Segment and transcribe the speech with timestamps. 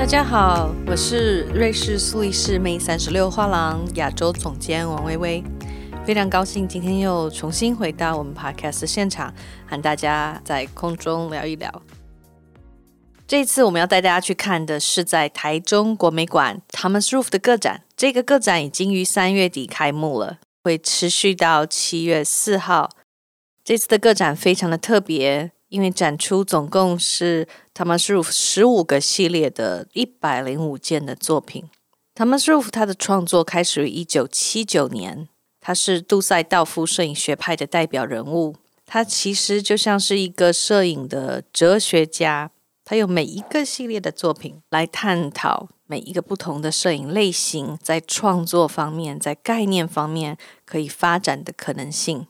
[0.00, 5.44] 大家好，我是瑞士苏黎世魅三十六画廊亚洲总监王薇薇，
[6.06, 9.32] 非常高兴今天又重新回到我们 Podcast 现场，
[9.66, 11.82] 和大家在空中聊一聊。
[13.28, 22.88] 这次我们要带大家去看的是在台中国美馆 Thomas Roof 的个展，这个个展已经于三月底开幕了，会持续到七月四号。
[23.62, 25.52] 这次的个展非常的特别。
[25.70, 31.64] 因为展出总共是 Thomas Roof 十五个系列的一百零五件的作品。
[32.14, 35.28] Thomas Roof 他的创作开始于一九七九年，
[35.60, 38.56] 他是杜塞道夫摄影学派的代表人物。
[38.84, 42.50] 他其实就像是一个摄影的哲学家，
[42.84, 52.26] 他有每一个系列的作品来探讨每一个不同的摄影类型在创作方面、在概念方面可以发展的可能性。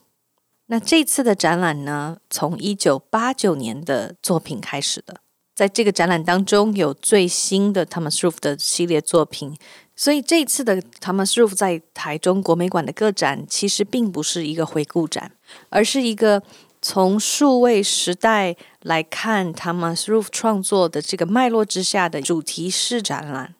[0.71, 5.17] 那这次的展览呢，从一九八九年的作品开始的，
[5.53, 9.57] 在这个展览当中有最新的 Thomas Roof 的系列作品，
[9.97, 15.33] 所以这次的 Thomas Roof 在台中国美馆的个展，其实并不是一个回顾展，
[15.67, 16.41] 而是一个
[16.81, 23.55] 从数位时代来看 Thomas Roof 创作的这个脉络之下的主题式展览。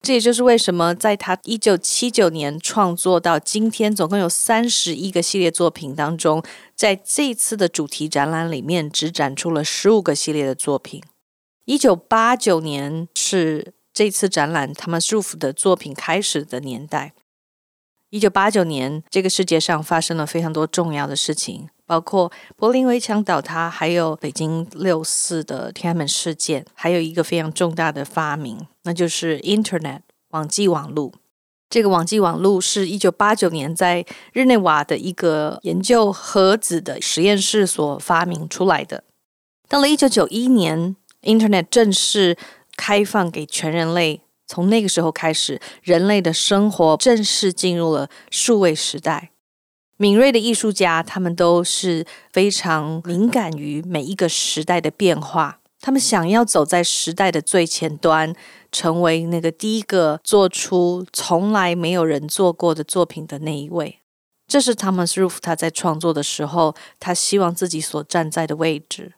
[0.00, 6.42] 这也就是为什么在他一九七九年创作到今天，总共有三十一个系列作品当中，
[6.74, 11.02] 在这次的主题展览里面只展出了十五个系列的作品。
[11.64, 17.12] 一九八九年是这次展览他们 Roof 的作品开始的年代。
[18.10, 21.68] 一九八九年，这个世界上发生了非常多重要的事情。
[21.88, 30.00] 包括柏林围墙倒塌，还有北京六四的天安门事件，还有一个非常重大的发明，那就是 Internet
[30.32, 31.14] 网际网络。
[31.70, 39.04] 这个网际网络是一九八九年在日内瓦的一个研究核子的实验室所发明出来的。
[39.66, 42.36] 到了一九九一年，Internet 正式
[42.76, 49.30] 开放给全人类，从那个时候开始，人类的生活正式进入了数位时代。
[50.00, 55.58] 敏锐的艺术家，他们都是非常敏感于每一个时代的变化。
[55.80, 58.32] 他们想要走在时代的最前端，
[58.70, 63.98] 成为那个第一个做出从来没有人做过的作品的那一位。
[64.46, 69.14] 这是 Thomas Roof 他在创作的时候，他希望自己所站在的位置。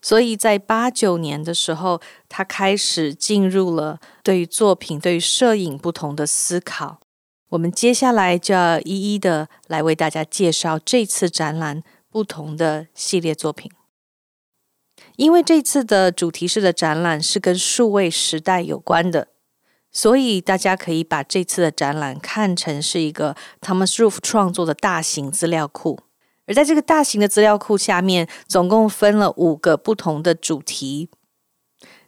[0.00, 7.00] 所以在八九年的时候，他开始进入了对于作品、对于摄影不同的思考。
[7.50, 13.70] 我们接下来就要一一的来为大家介绍这次展览不同的系列作品，
[15.16, 19.28] 因为这次的主题式的展览是跟数位时代有关的，
[19.90, 25.98] 所以大家可以把这次的展览看成是一个 Thomas Roof 创作的大型资料库，
[26.46, 31.10] 而在这个大型的资料库下面，总共分了五个不同的主题，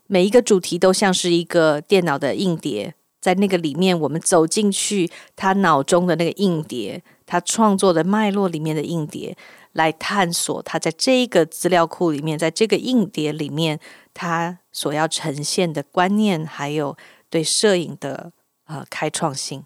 [0.06, 2.94] 每一个主题都像是一个电脑的硬碟。
[3.22, 9.36] 在那个里面，我们走进去，他脑中的那个硬碟，他创作的脉络里面的硬碟，
[9.72, 13.78] 来探索他在这个资料库里面，在这个硬碟里面，
[14.12, 16.96] 他所要呈现的观念，还有
[17.30, 18.32] 对摄影的
[18.66, 19.64] 呃开创性。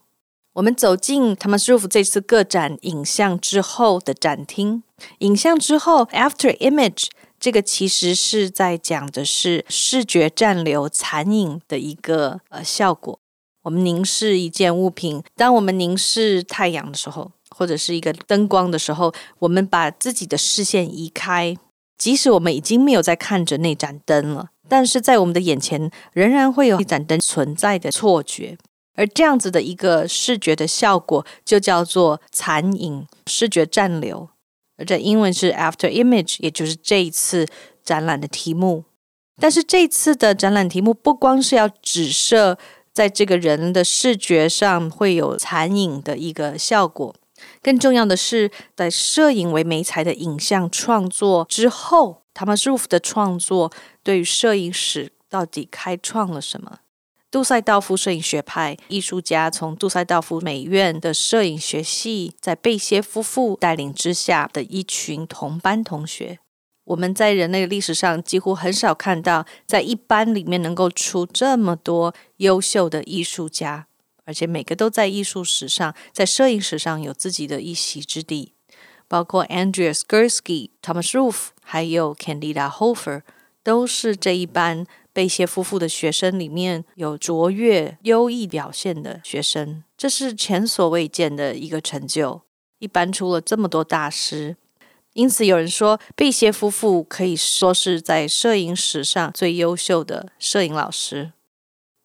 [0.53, 4.83] 我们走进 Thomas Roof 这次个展影像之后的展厅，
[5.19, 7.09] 影像之后 After Image
[7.41, 13.19] 这个其实是在讲的是视觉暂留残影的一个呃效果。
[13.67, 21.57] 我们凝视一件物品，当我们凝视太阳的时候，或者是一个灯光的时候，我们把自己的视线移开，
[21.99, 28.57] 即使我们已经没有在看着那盏灯了，但是在我们的眼前仍然会有一盏灯存在的错觉。
[28.95, 34.29] 而这样子的一个视觉的效果，就叫做残影视觉暂留。
[34.79, 37.49] 而这英文是 After Image，也就是这一次
[37.83, 38.85] 展览的题目。
[39.39, 42.57] 但是这次的展览题目不光是要指涉。
[42.97, 47.15] 在这个人的视觉上会有残影的一个效果，
[47.61, 53.71] 更重要的是，在摄影为媒材的影像创作之后，Thomas Roof 的创作
[54.03, 56.79] 对于摄影史到底开创了什么？
[57.31, 66.39] 杜塞道夫摄影学派艺术家从杜塞道夫美院的摄影学系，在贝歇夫妇带领之下的一群同班同学。
[66.87, 73.87] 我们在人类历史上几乎很少看到，在一班里面能够出这么多优秀的艺术家，
[74.25, 78.55] 而且每个都在艺术史上、在摄影史上有自己的一席之地。
[79.09, 83.23] 包括 Andreas Gursky、Thomas Roof，还有 Candida Hofer，
[83.63, 89.85] 都是这一班贝谢夫妇的学生里面有卓越、优异表现的学生。
[89.97, 92.43] 这是前所未见的一个成就，
[92.81, 94.57] 一班出了这么多大师。
[95.17, 101.33] 因此，有人说贝歇夫妇可以说是在摄影史上最优秀的摄影老师。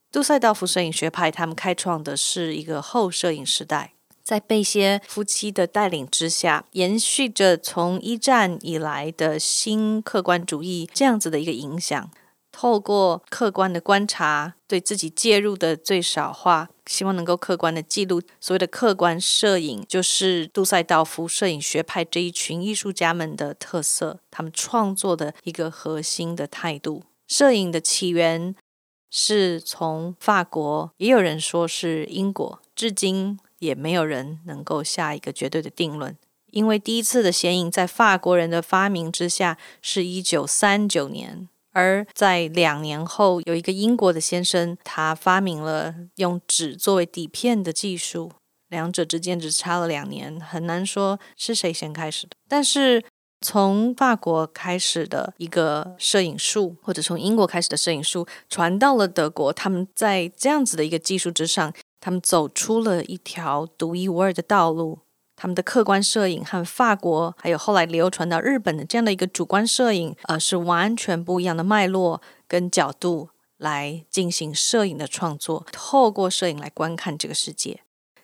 [0.09, 3.91] 杜塞道夫摄影学派他们开创的是一个后摄影时代，
[4.23, 12.09] 在贝歇夫妻的带领之下，延续着从一战以来的新客观主义这样子的一个影响。
[12.51, 18.21] 透过客观的观察，对自己介入的最少化，希望能够客观的记录。
[18.39, 27.03] 所谓的客观摄影，就是杜塞道夫摄影学派这一群艺术家们的特色，他们创作的一个核心的态度。
[27.27, 28.53] 摄影的起源
[29.09, 36.17] 是从法国，也有人说是英国，至今也没有人能够下一个绝对的定论。
[36.51, 41.47] 因为第一次的显影在法国人的发明之下，是一九三九年。
[41.71, 48.31] 而在两年后，有一个英国的先生，他发明了用纸作为底片的技术。
[48.69, 52.37] 两者之间只差了两年，很难说是谁先开始的。
[52.47, 53.03] 但是
[53.41, 64.99] 从法国开始的一个摄影术，或者从英国开始的摄影术，传到了德国，他们在这样子的一个技术之上，他们走出了一条独一无二的道路。
[65.41, 75.65] 他们的客观摄影和法国，还有后来流传到日本的这样的一个主观摄影，呃，是完全不一样的脉络跟角度来进行摄影的创作。
[75.71, 77.79] 透过摄影来观看这个世界，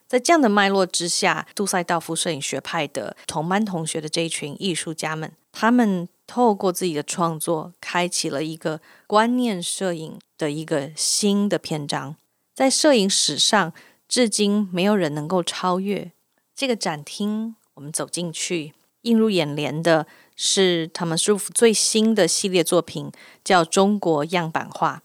[0.07, 12.15] 在这样的脉络之下，杜塞道夫摄影学派的同班同学的这一群艺术家们，他们透过自己的创作，开启了一个观念摄影的一个新的篇章，
[12.53, 13.73] 在摄影史上，
[14.07, 16.11] 至今没有人能够超越。
[16.57, 18.73] 这个展厅，我们走进去，
[19.03, 23.11] 映入眼帘的是他们舒服最新的系列作品，
[23.43, 25.03] 叫《中国样板画》。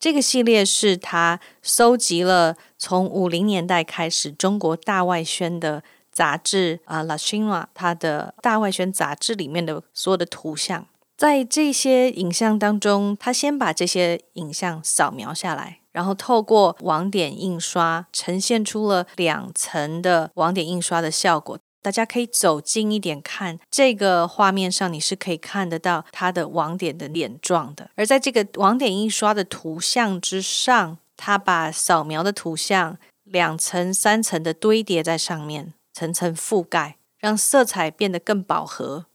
[0.00, 10.88] 这个系列是他搜集了从五零年代开始中国大外宣的杂志啊，《La China》它的大外宣杂志里面的所有的图像。
[11.16, 15.81] 在这些影像当中，他先把这些影像扫描下来。
[15.92, 21.58] 然后透过网点印刷，呈现出了两层的网点印刷的效果。
[21.82, 27.90] 大家可以走近一点看这个画面上，你是可以看得到它的网点的脸状的。
[27.96, 39.06] 而在这个网点印刷的图像之上，它把扫描的图像两层、三层的堆叠在上面，层层覆盖，让色彩变得更饱和。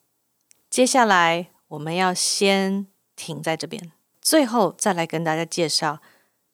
[0.70, 2.86] 接下来我们要先
[3.16, 6.00] 停在这边，最后再来跟大家介绍。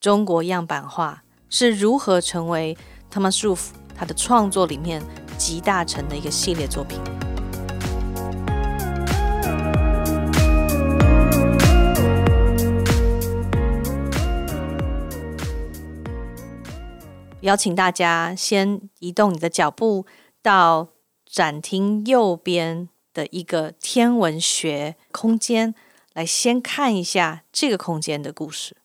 [0.03, 2.77] 中国样板画是如何成为
[3.09, 5.01] Thomas Roof 他的创作里面
[5.37, 6.99] 集大成的一个系列作品？
[17.39, 20.05] 邀请大家先移动你的脚步
[20.41, 20.89] 到
[21.25, 25.73] 展厅右边的一个天文学空间，
[26.11, 28.75] 来先看一下这个空间的故事。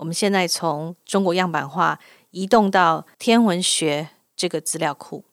[0.00, 1.98] 我们现在从中国样板画
[2.30, 5.24] 移动到天文学这个资料库。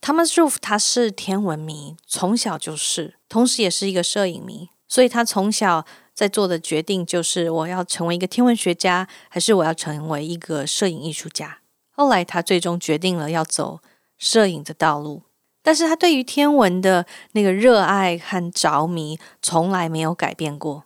[0.00, 11.58] Thomas Roof 他是天文迷，从小就是，同时也是一个摄影迷，所以他从小在做的决定就是我要成为一个天文学家，还是我要成为一个摄影艺术家。
[11.92, 13.78] 后来他最终决定了要走
[14.18, 15.22] 摄影的道路，
[15.62, 20.85] 但是他对于天文的那个热爱和着迷从来没有改变过。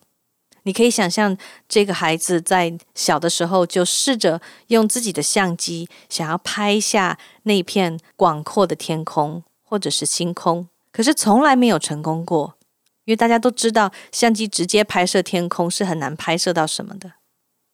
[0.70, 1.36] 你可以想象，
[1.68, 12.54] 这个孩子在小的时候就试着用自己的相机，想要拍下那片广阔的天空或者是星空，可是从来没有成功过。
[13.04, 17.14] 因为大家都知道，相机直接拍摄天空是很难拍摄到什么的。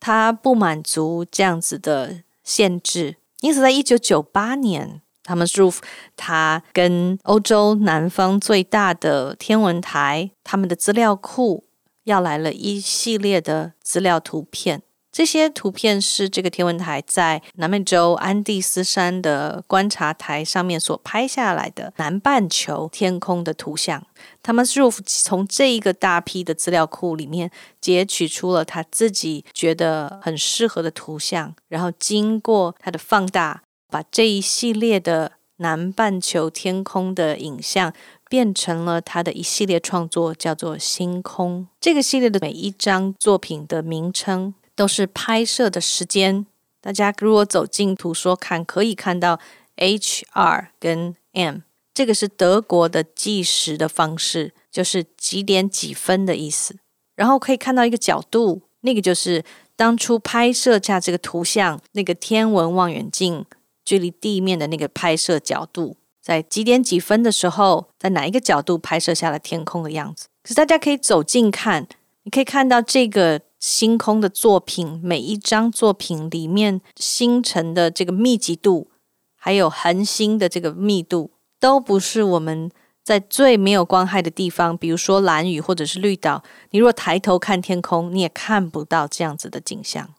[0.00, 5.80] 他不满足这样子的限制，因此在一九九八年，他们 Roof
[6.16, 11.64] 他跟欧洲南方最大的天文台他们的资料库。
[12.06, 24.06] 要来了一系列的资料图片，这些图片是这个天文台在南美洲安第斯山的观察台上面所拍下来的南半球天空的图像。
[24.40, 24.64] 他们
[25.04, 37.92] 从这一个大批的资料库里面截取出了他自己觉得很适合的图像，然后经过他的放大，把这一系列的南半球天空的影像。
[38.28, 41.62] 变成了他的一系列创作，叫做《星空》。
[41.80, 46.46] 这个系列的每一张作品的名称都是拍摄的时间。
[46.80, 49.40] 大家如果走进图说看，可以看到
[49.76, 51.58] H、R 跟 M，
[51.92, 56.76] 这个是德国的计时的方式，就是几点几分的意思。
[57.14, 59.42] 然后可以看到一个角度，那个就是
[59.74, 63.44] 当初拍摄下这个图像那个天文望远镜
[63.84, 65.96] 距离地面的那个拍摄角度。
[66.26, 70.26] 在几点几分的时候，在哪一个角度拍摄下了天空的样子？
[70.42, 71.86] 可是大家可以走近看，
[72.24, 78.90] 你可以看到这个星空的作品，每一张作品里面星辰的这个密集度，
[79.36, 81.30] 还有恒星的这个密度，
[81.60, 82.72] 都不是我们
[83.04, 90.12] 在最没有光害的地方，比如说蓝屿或者是绿岛，你若抬头看天空，你也看不到这样子的景象。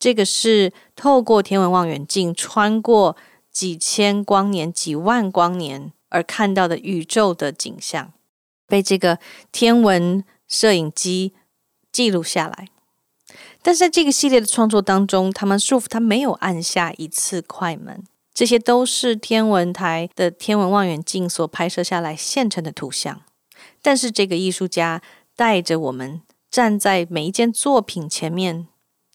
[0.00, 3.16] 这个是透过天文望远镜穿过
[3.56, 8.12] 几千光年、几万光年而看到的宇宙的景象，
[8.66, 9.18] 被这个
[9.50, 11.32] 天文摄影机
[11.90, 12.68] 记录下来。
[13.62, 23.22] 但是在这个系列的创作当中，他们束缚他没有按下一次快门，这些都是天文台的天文望远镜所拍摄下来现成的图像。
[23.80, 25.00] 但是这个艺术家
[25.34, 26.20] 带着我们
[26.50, 28.68] 站在每一件作品前面，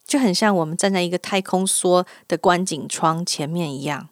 [0.03, 4.09] 就很像我们站在一个太空梭的观景窗前面一样，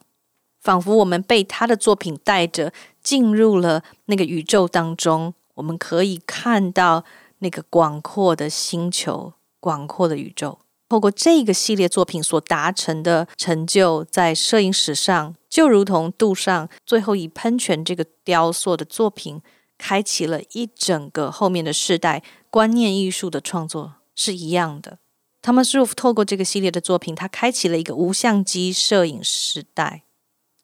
[0.60, 7.04] 仿佛我们被他的作品带着进入了那个宇宙当中，我们可以看到
[7.40, 9.34] 那个广阔的星球。
[9.62, 19.42] 广阔的宇宙，透过这个系列作品所达成的成就，在摄影史上就如同杜尚最后以喷泉这个雕塑的作品，
[19.78, 25.00] 开启了一整个后面的世代观念艺术的创作是一样的。
[25.42, 30.04] Thomas Roof 透过这个系列的作品，他开启了一个无相机摄影时代。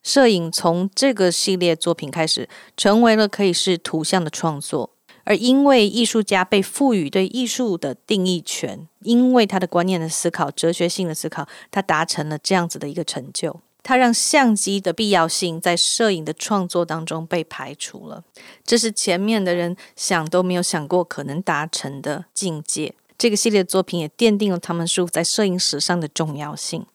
[0.05, 2.47] 摄影从这个系列作品开始，
[2.77, 4.91] 成为了可以是图像的创作。
[5.23, 13.59] 而因为艺术家被赋予对艺术的定义权，因为他的观念的思考、哲学性的思考，他达成了这样子的一个成就。
[13.81, 18.23] 他让相机的必要性在摄影的创作当中被排除了，
[18.63, 22.93] 这是前面的人想都没有想过可能达成的境界。
[23.17, 26.85] 这个系列作品也奠定了他们书在摄影史上的重要性。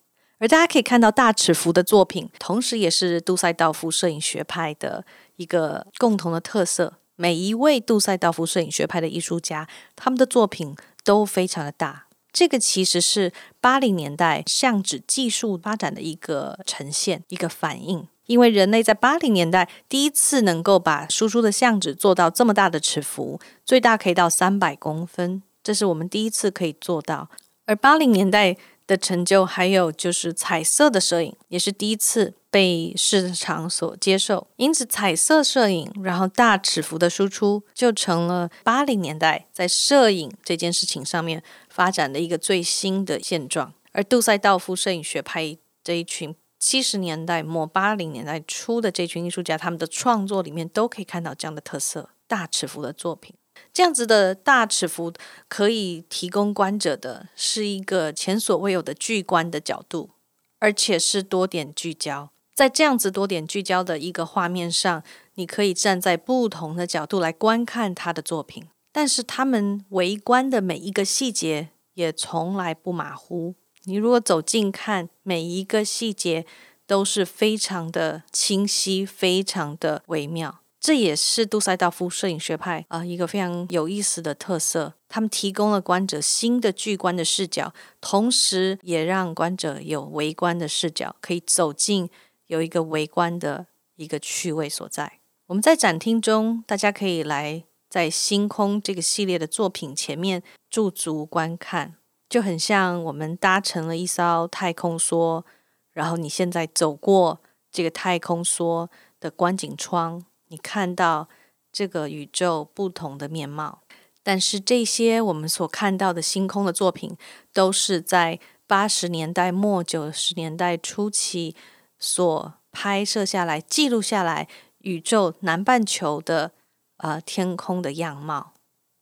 [0.40, 5.04] 而大家可以看到大尺幅的作品，同时也是杜塞道夫摄影学派的
[5.36, 6.94] 一个共同的特色。
[7.16, 12.06] 每一位杜塞道夫摄影学派的艺术家，他们的作品都非常的大。
[12.32, 18.08] 这个其实是八零年代相纸技术发展的一个呈现、一个反应。
[18.24, 27.28] 因为人类在八零年代第一次能够把输出的相纸做到这么大的尺幅，最大可以到三百公分，这是我们第一次可以做到。
[27.66, 28.56] 而八零年代
[28.90, 32.34] 的成就，还有就是彩色的摄影，也是第一次。
[32.52, 43.72] 被市场所接受，因此彩色摄影，然后大尺幅的输出，就成了八零年代在摄影这件事情上面发展的一个最新的现状。
[43.92, 53.32] 而杜塞道夫摄影学派这一群七十年代末八零年代初的这群艺术家，他们的创作里面都可以看到这样的特色：大尺幅的作品。
[53.72, 55.12] 这样子的大尺幅
[55.48, 60.10] 可以提供观者的是一个前所未有的巨观的角度，
[60.58, 62.30] 而且是多点聚焦。
[62.54, 65.02] 在这样子多点聚焦的一个画面上，
[65.34, 73.54] 你可以站在不同的角度来观看他的作品，但是他们围观的每一个细节也从来不马虎。
[73.84, 76.44] 你如果走近看，每一个细节
[76.86, 80.59] 都是非常的清晰，非常的微妙。
[80.80, 84.94] 这也是杜塞道夫摄影学派啊一个非常有意思的特色。
[85.08, 92.08] 他们提供了观者新的巨观的视角，同时也让观者有围观的视角，可以走进。
[92.46, 95.20] 有一个围观的一个趣味所在。
[95.46, 101.94] 我们在展厅中，大家可以来在星空这个系列的作品前面驻足观看，
[102.28, 105.44] 就很像我们搭乘了一艘太空梭，
[105.92, 108.88] 然后你现在走过这个太空梭
[109.20, 111.28] 的观景窗，你看到
[111.72, 113.80] 这个宇宙不同的面貌。
[114.22, 117.16] 但是这些我们所看到的星空的作品，
[117.52, 121.56] 都是在八十年代末九十年代初期。
[122.02, 126.52] 所拍摄下来、记录下来宇宙南半球的
[126.96, 128.54] 呃天空的样貌，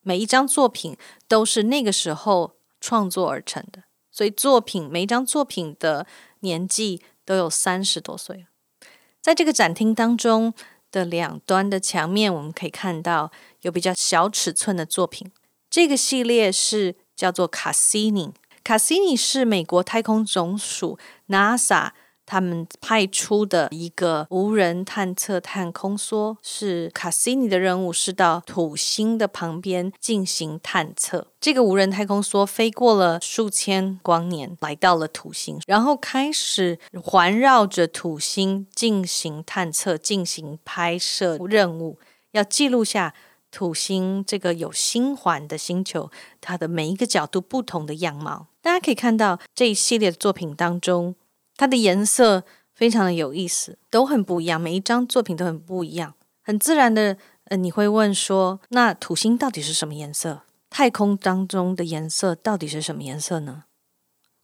[0.02, 0.96] 每一张作品
[1.28, 6.08] 都是那个时候创作而成的，所以作品每一张作品的
[6.40, 8.46] 年纪都有三十多岁。
[9.20, 10.52] 在这个展厅当中
[10.90, 13.30] 的两端的墙面，我们可以看到
[13.62, 15.30] 有比较小尺寸的作品。
[15.70, 18.32] 这个系列是叫做卡西尼，
[18.64, 21.90] 卡西尼是美国太空总署 NASA。
[22.28, 31.28] 他们派出的一个无人探测太空梭是卡西尼的任务，是到土星的旁边进行探测。
[31.40, 41.98] 这个无人太空梭飞过了数千光年，来到了土星，然后开始环绕着土星进行探测、进行拍摄任务，
[42.32, 43.14] 要记录下
[43.50, 46.10] 土星这个有星环的星球
[46.42, 48.48] 它的每一个角度不同的样貌。
[48.60, 51.14] 大家可以看到这一系列的作品当中。
[51.58, 56.14] 它的颜色非常的有意思，都很不一样，每一张作品都很不一样。
[56.42, 60.42] 很自然的，呃，你会问说，那土星到底是什么颜色？
[60.70, 63.64] 太空当中的颜色到底是什么颜色呢？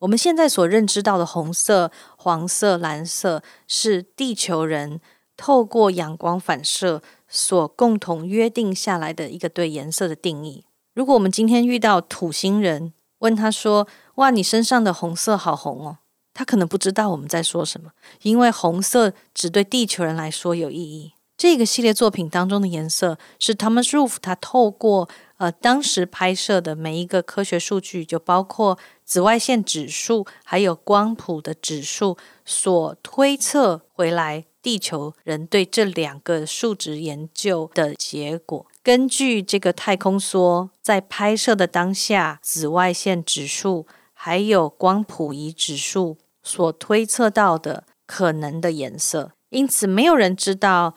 [0.00, 5.00] 我们现在所认知到的红色、黄色、蓝色，是地球人
[5.36, 10.64] 透过阳光反射所共同约定下来的一个对颜色的定义。
[10.94, 15.98] 如果我们今天遇到土星人，问他说：“哇，你身上的红色好红哦。”
[16.34, 21.12] 他可能不知道我们在说什么，因为红色只对地球人来说有意义。
[21.36, 38.66] 这个系列作品当中的颜色是 Thomas Roof 他透过呃当时拍摄的每一个科学数据，就包括紫外线指数还有光谱的指数所推测回来，地球人对这两个数值研究的结果。
[38.84, 50.94] 根据这个太空梭在拍摄的当下，紫外线指数还有光谱仪指数所推测到的可能的颜色，因此没有人知道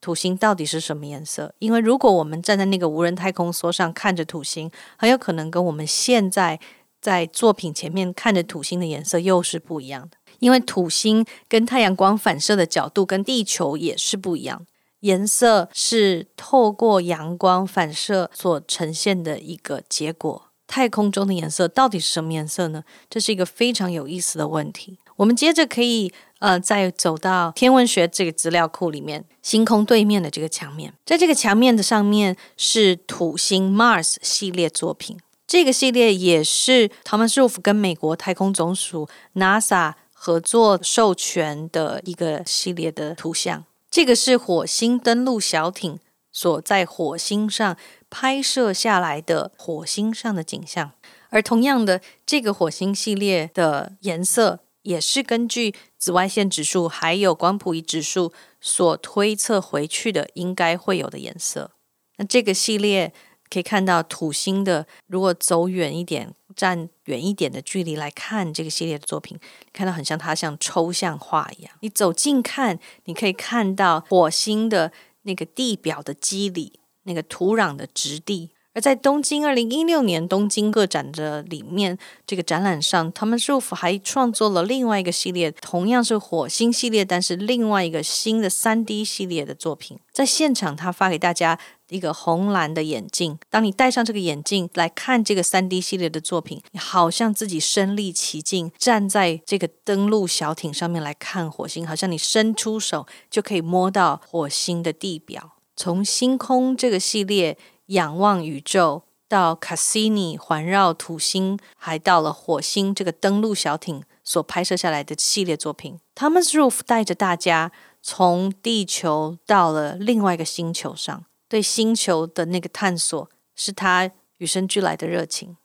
[0.00, 1.54] 土星到底是什么颜色。
[1.60, 6.58] 因为如果我们站在那个无人太空梭上看着土星，很有可能跟我们现在
[7.00, 10.16] 在作品前面看着土星的颜色又是不一样的。
[10.38, 14.66] 因为土星跟太阳光反射的角度跟地球也是不一样。
[15.00, 20.45] 颜色是透过阳光反射所呈现的一个结果。
[20.66, 22.84] 太空中的颜色到底是什么颜色呢？
[23.08, 24.98] 这是一个非常有意思的问题。
[25.16, 35.18] 我们接着可以呃，再走到天文学这个资料库里面，星空对面的这个墙面，在这个墙面的上面是土星 Mars 系列作品。
[35.46, 43.64] 这个系列也是 Thomas Roof 跟美国太空总署 NASA 合作授权的一个系列的图像。
[43.90, 45.98] 这个是火星登陆小艇
[46.36, 47.78] 所在火星上
[48.10, 50.92] 拍摄下来的火星上的景象，
[51.30, 61.70] 而同样的，这个火星系列的颜色也是根据紫外线指数还有光谱仪指数所推测回去的应该会有的颜色。
[62.18, 63.14] 那这个系列
[63.48, 66.34] 可以看到土星的，如果走远一点。
[66.54, 69.38] 站远一点的距离来看这个系列的作品，
[69.74, 71.72] 看到很像它像抽象画一样。
[71.80, 74.90] 你走近看，你可以看到火星的
[75.26, 78.50] 那个地表的肌理，那个土壤的质地。
[78.76, 89.98] 而在东京二零一六年东京个展的里面，这个展览上他们 Roof 还创作了另外一个系列，同样是火星系列，但是另外一个新的三 D 系列的作品。
[90.12, 91.58] 在现场，他发给大家
[91.88, 93.38] 一个红蓝的眼镜。
[93.48, 105.52] 当你戴上这个眼镜来看这个三 D 系列的作品，你好像自己身临其境，站在这个登陆小艇上面来看火星，好像你伸出手就可以摸到火星的地表。
[105.74, 107.56] 从星空这个系列。
[107.86, 115.98] 仰望宇宙，到卡西尼环绕土星，还到了火星这个登陆小艇所拍摄下来的系列作品。
[116.14, 117.72] Thomas Roof 带着大家
[118.02, 125.56] 从地球到了另外一个星球上，对星球的那个探索是他与生俱来的热情。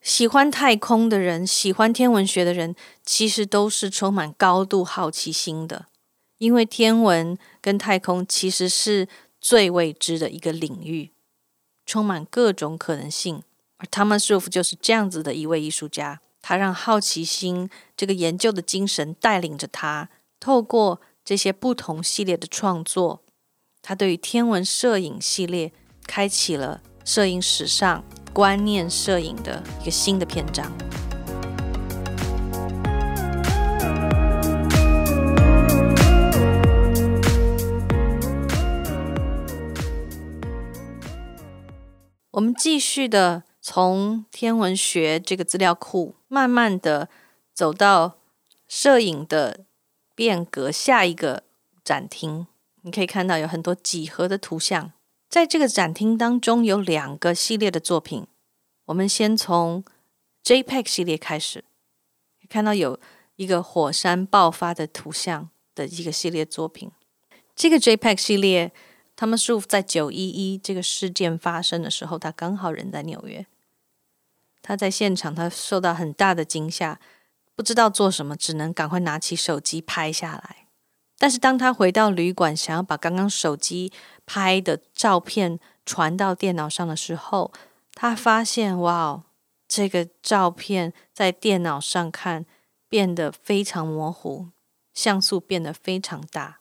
[0.00, 5.86] 喜欢太空的人，喜欢天文学的人，其实都是充满高度好奇心的，
[6.38, 9.08] 因为天文跟太空其实是
[9.40, 11.10] 最未知的一个领域。
[11.88, 13.42] 充满各种可能性，
[13.78, 16.20] 而 Thomas Roof 就是这样子的一位艺术家。
[16.42, 23.22] 他让好奇心这个研究的精神带领着他，透过这些不同系列的创作，
[23.80, 25.72] 他对于天文摄影系列
[26.06, 30.70] 开启了摄影史上观念摄影的一个新的篇章。
[42.32, 47.08] 我们继续的从天文学这个资料库，慢慢的
[47.54, 48.18] 走到
[48.66, 49.64] 摄影的
[50.14, 51.44] 变革下一个
[51.82, 52.46] 展厅。
[52.82, 54.92] 你可以看到有很多几何的图像，
[55.30, 58.26] 在这个展厅当中有两个系列的作品。
[58.84, 59.82] 我们先从
[60.44, 61.64] JPEG 系列开始，
[62.50, 63.00] 看到有
[63.36, 66.90] 一个火山爆发的图像的一个系列作品。
[67.56, 68.70] 这个 JPEG 系列。
[69.20, 73.44] 他们舒服在九一一这个事件发生的时候，他刚好人在纽约。
[74.62, 77.00] 他在现场，他受到很大的惊吓，
[77.56, 80.68] 不知道做什么，只能赶快拿起手机拍下来。
[81.18, 83.92] 但是当他回到旅馆，想要把刚刚手机
[84.24, 87.52] 拍的照片传到电脑上的时候，
[87.94, 89.24] 他发现，哇，
[89.66, 92.46] 这个照片在电脑上看
[92.88, 94.50] 变得非常模糊，
[94.94, 96.57] 像素变得非常大。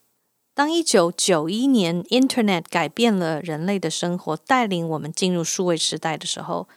[0.57, 6.67] 当一九九一年，Internet 改变了人类的生活，带领我们进入数位时代的时候，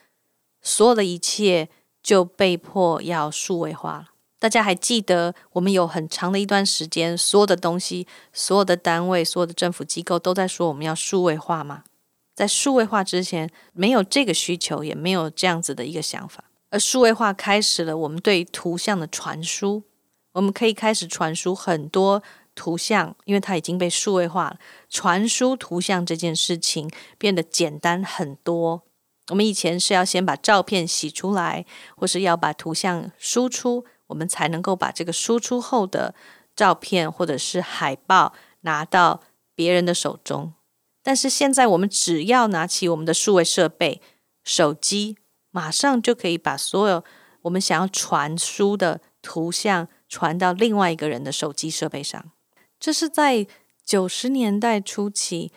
[0.60, 1.70] 所有的一切
[2.02, 4.08] 就被迫要数位化了。
[4.38, 11.84] 大家还记得，我们有很长的一段时间，所有的东西、所有的单位、所有的政府机构都在说我们要数位化吗？
[12.34, 16.44] 在数位化之前，没有这个需求，也没有这样子的一个想法。
[16.68, 19.84] 而数位化开始了我们对图像的传输，
[20.32, 22.22] 我们可以开始传输很多
[22.60, 24.58] 图像，因为它已经被数位化了。
[24.90, 28.82] 传输图像这件事情变得简单很多。
[29.30, 31.64] 我们以前是要先把照片洗出来，
[31.96, 36.14] 或是要把图像输出，我们才能够把这个输出后的
[36.54, 39.22] 照片或者是海报拿到
[39.54, 40.52] 别人的手中。
[41.02, 44.02] 但是现在，我们只要拿起我们的数位设备，
[44.44, 45.16] 手机，
[45.50, 47.02] 马上就可以把所有
[47.42, 52.30] 我们想要传输的图像传到另外一个人的手机设备上。
[52.80, 53.46] 这是在
[53.84, 55.52] 九十年代初期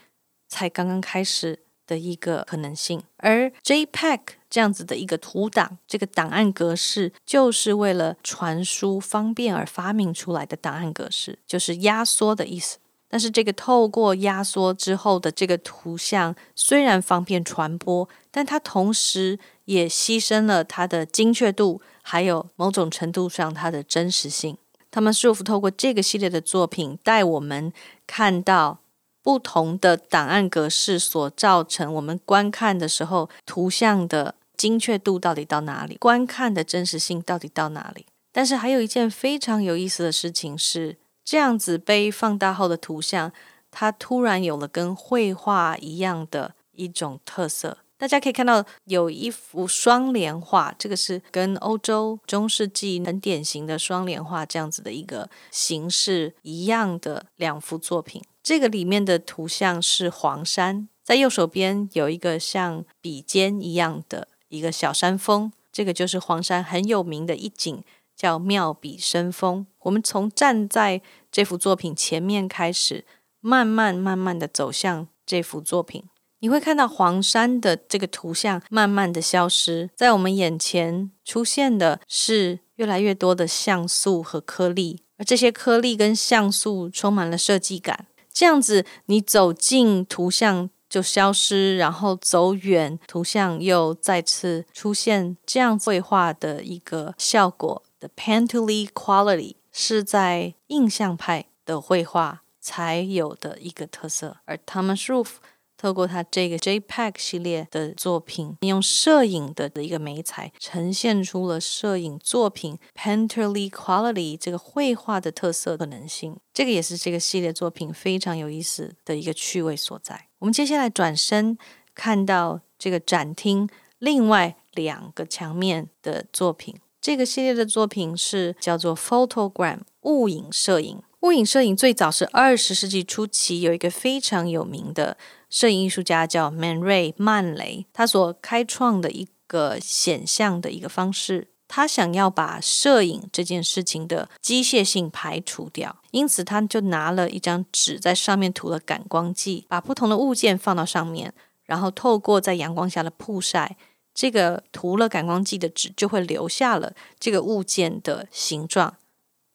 [0.48, 1.62] 才刚刚开始。
[1.86, 12.78] 的一个可能性，而 JPEG 这样子的一个图档，这个档案格式就是为了传输方便而发明出来的档案格式，就是压缩的意思。
[13.10, 24.58] 但是这个透过压缩之后的这个图像，虽然方便传播，但它同时也牺牲了它的精确度，还有某种程度上它的真实性。
[24.94, 27.74] 他们舒服透过这个系列的作品，带我们
[28.06, 28.78] 看到。
[29.26, 35.96] 不同的档案格式所造成我们观看的时候，图像的精确度到底到哪里？
[35.96, 38.06] 观看的真实性到底到哪里？
[38.34, 43.32] 但是还有一件非常有意思的事情是，这样子被放大后的图像，
[43.72, 47.78] 它突然有了跟绘画一样的一种特色。
[48.04, 58.22] 大家可以看到有一幅双联画，这个是跟欧洲中世纪很典型的双联画这样子的一个形式一样的两幅作品。
[58.44, 67.82] 这个里面的图像是黄山，在右手边有一个像笔尖一样的一个小山峰，这个就是黄山很有名的一景，
[68.18, 69.66] 叫妙笔生风。
[69.84, 73.06] 我们从站在这幅作品前面开始，
[73.40, 76.04] 慢慢慢慢的走向这幅作品，
[76.44, 88.08] 你会看到黄山的这个图像慢慢的消失，在我们眼前出现的是越来越多的像素和颗粒，而这些颗粒跟像素充满了设计感。
[88.34, 95.38] 这样子，你走近图像就消失，然后走远，图像又再次出现。
[95.46, 105.36] 这样绘画的一个效果的 Painterly quality 是在印象派的绘画才有的一个特色，而 Thomas Roof。
[105.84, 116.38] 透过他这个 JPEG 系列的作品，用摄影的的一个美材，呈现出了摄影作品 painterly quality 这个绘画的特色可能性。
[116.54, 120.30] 这个也是这个系列作品非常有意思的一个趣味所在。
[120.40, 121.58] 我们接下来转身
[121.94, 123.68] 看到这个展厅
[124.00, 126.74] 另外两个墙面的作品。
[127.02, 131.04] 这个系列的作品是叫做 Photogram 物影摄影。
[131.20, 135.18] 物影摄影最早是二十世纪初期有一个非常有名的。
[135.54, 151.32] 摄影艺术家叫 Man Ray 曼雷，他所开创的一个显像的一个方式，他想要把摄影这件事情的机械性排除掉，因此他就拿了一张纸，在上面涂了感光剂，把不同的物件放到上面，
[151.66, 153.78] 然后透过在阳光下的曝晒，
[154.12, 158.96] 这个涂了感光剂的纸就会留下了这个物件的形状，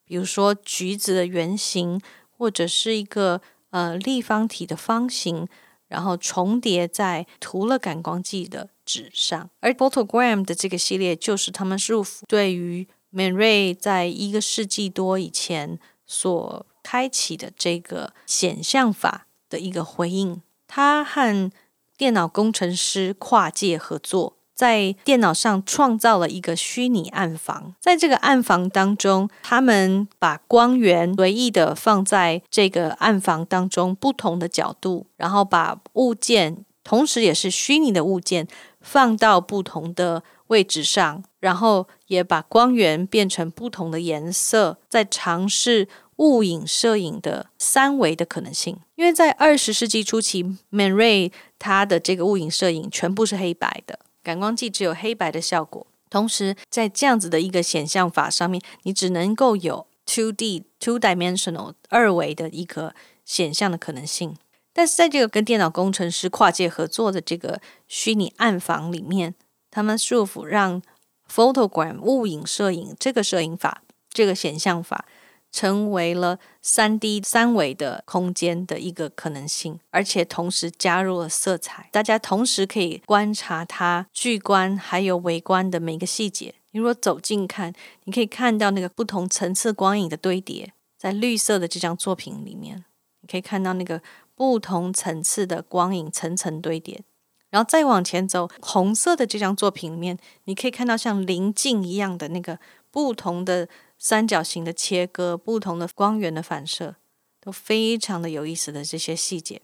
[0.05, 5.49] 比如说橘子的圆形，或者是一个呃立方体的方形。
[5.89, 20.41] 然后重叠在涂了感光剂的纸上，而 Photogram 的这个系列就是他们 Roof 对于 Man Ray 在一个世纪多以前所开启的这个显像法的一个回应。
[20.67, 21.51] 他和
[21.97, 24.38] 电脑工程师跨界合作。
[24.59, 38.49] 在电脑上创造了一个虚拟暗房，在这个暗房当中，他们把光源随意的放在这个暗房当中不同的角度，然后把物件，同时也是虚拟的物件，
[38.81, 48.77] 放到不同的位置上，然后也把光源变成不同的颜色，在尝试物影摄影的三维的可能性。
[48.97, 54.01] 因为在二十世纪初期，Man Ray 他的这个物影摄影全部是黑白的。
[54.23, 64.37] 感光剂只有黑白的效果，同时在这样子的一个显像法上面，你只能够有 two D two dimensional 二维的一个显像的可能性。
[64.73, 69.35] 但是在这个跟电脑工程师跨界合作的这个虚拟暗房里面，
[69.71, 70.81] 他们束缚让
[71.29, 75.05] photogram 物影摄影这个摄影法这个显像法。
[75.51, 86.55] 成为了三 D 三维的空间的一个可能性，而且同时加入了色彩，大家同时可以观察它巨观还有微观的每个细节。
[86.73, 87.73] 你如果走近看，
[88.05, 92.85] 你可以看到那个不同层次光影的堆叠，在绿色的这张作品里面，
[93.23, 94.03] 你可以看到那个
[94.35, 97.03] 不同层次的光影层层堆叠。
[97.51, 102.59] 然后再往前走，红色的这张作品里面，你可以看到像棱镜一样的那个
[102.91, 103.67] 不同的
[103.99, 106.97] 三角形的切割，不同的光源的反射，
[107.41, 109.61] 都非常的有意思的这些细节。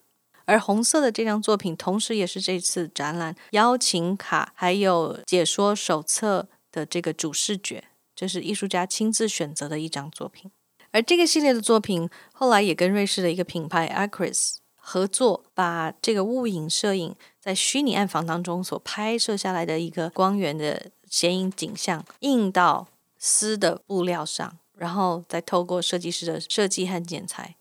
[0.47, 10.51] 而红色的这张作品，同时也是这次展览邀请卡还有解说手册的这个主视觉，这是艺术家亲自选择的一张作品。
[10.90, 22.87] 而这个系列的作品后来也跟瑞士的一个品牌 Acris 合作，把这个物影摄影在虚拟暗房当中所拍摄下来的一个光源的显影景象印到
[23.27, 27.57] 丝的布料上，然后再透过设计师的设计和剪裁，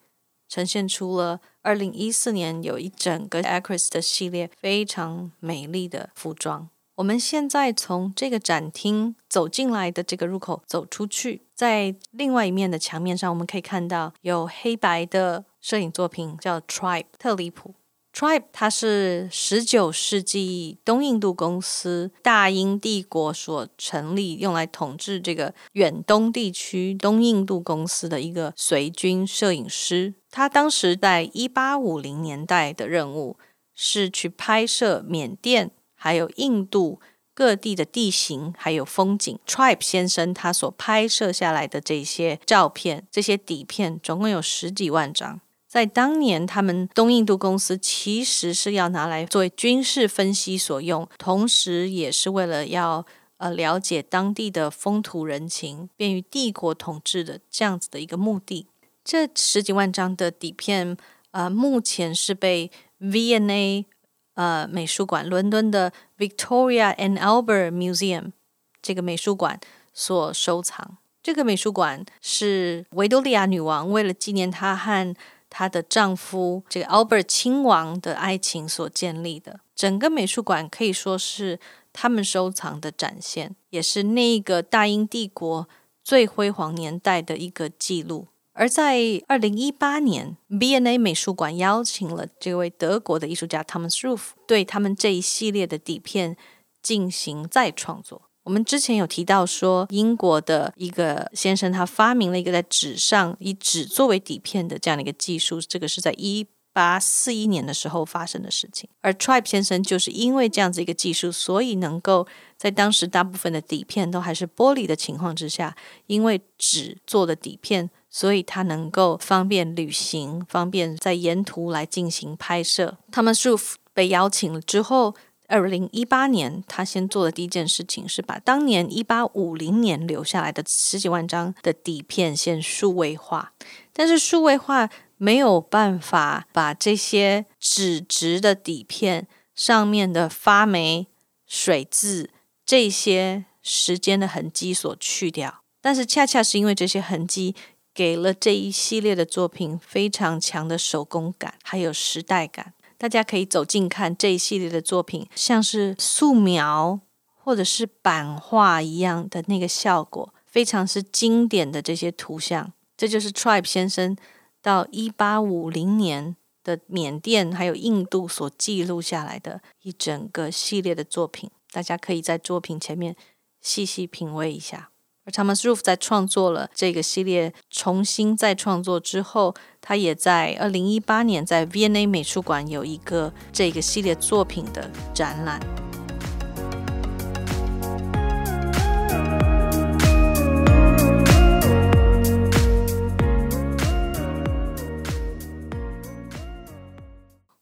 [0.50, 1.40] 呈现出了。
[1.62, 6.68] 二零一四年有一整个 Acris 的系列，非常美丽的服装。
[6.96, 17.74] 我们现在从这个展厅走进来的这个入口走出去，在另外一面的墙面上，我们可以看到有黑白的摄影作品，叫 Tribe 特里普。
[18.14, 30.14] Tribe 它是十九世纪东印度公司大英帝国所成立，用来统治这个远东地区东印度公司的一个随军摄影师。
[30.30, 33.38] 他当时在一八五零年代的任务
[33.74, 37.00] 是去拍摄缅甸还有印度
[37.34, 39.40] 各地的地形还有风景。
[39.48, 45.42] Tribe 先生他所拍摄下来的这些照片，这些底片总共有十几万张。
[45.74, 53.04] 在当年，他们东印度公司其实是要拿来作为军事分析所用，同时也是为了要
[53.38, 58.68] 呃了解当地的风土人情，便于帝国统治的这样子的一个目的。
[59.04, 60.96] 这十几万张的底片，
[61.32, 63.88] 呃，目前是被 V&A
[64.36, 68.34] 呃美术馆伦敦的 Victoria and Albert Museum
[68.80, 69.60] 这个美术馆
[69.92, 70.98] 所收藏。
[71.24, 75.16] 这个美术馆是维多利亚女王为了纪念她和
[75.54, 81.60] 她的丈夫这个 Albert 亲王的爱情所建立的整个美术馆可以说是
[81.94, 85.70] 他们收藏的展现，也是那个大英帝国
[86.04, 88.28] 最辉煌年代的一个记录。
[88.54, 96.36] 而在二零一八年，B N A 美术馆邀请了这位德国的艺术家 Thomas Roof 对他们这一系列的底片
[96.82, 98.24] 进行再创作。
[98.44, 108.90] 我们之前有提到说，英国的一个先生他发明了一个在纸上以纸作为底片的这样的一个技术，这个是在一八四一年的时候发生的事情。
[109.00, 112.28] 而 Tribe 先生就是因为这样子一个技术，所以能够
[112.58, 115.78] 在当时大部分的底片都还是玻璃的情况之下，
[116.08, 122.98] 因为纸做的底片，所以他能够方便旅行，方便在沿途来进行拍摄。
[123.10, 125.16] 他们 Roof 被邀请了之后。
[125.54, 133.54] 二零一八年，他先做的第一件事情是把当年一八五零年留下来的十几万张的底片先数位化。
[133.94, 141.06] 但是数位化没有办法把这些纸质的底片上面的发霉、
[141.46, 142.32] 水渍
[142.66, 145.62] 这些时间的痕迹所去掉。
[145.80, 147.54] 但是恰恰是因为这些痕迹，
[147.94, 152.74] 给了这一系列的作品非常强的手工感，还有时代感。
[152.98, 157.00] 大家可以走近看这一系列的作品，像是素描
[157.36, 162.72] 或者是版画一样的那个效果，非常是经典的这些图像。
[162.96, 164.16] 这就是 Tribe 先生
[164.62, 171.52] 到一八五零年的缅甸还有印度所记录下来的一整个系列的作品。
[171.72, 173.16] 大家可以在作品前面
[173.60, 174.92] 细细品味一下。
[175.26, 185.62] 而 Thomas Roof 在创作了这个系列重新再创作之后，他也在二零一八年在 V&A 美术馆有一个这个系列作品的展览。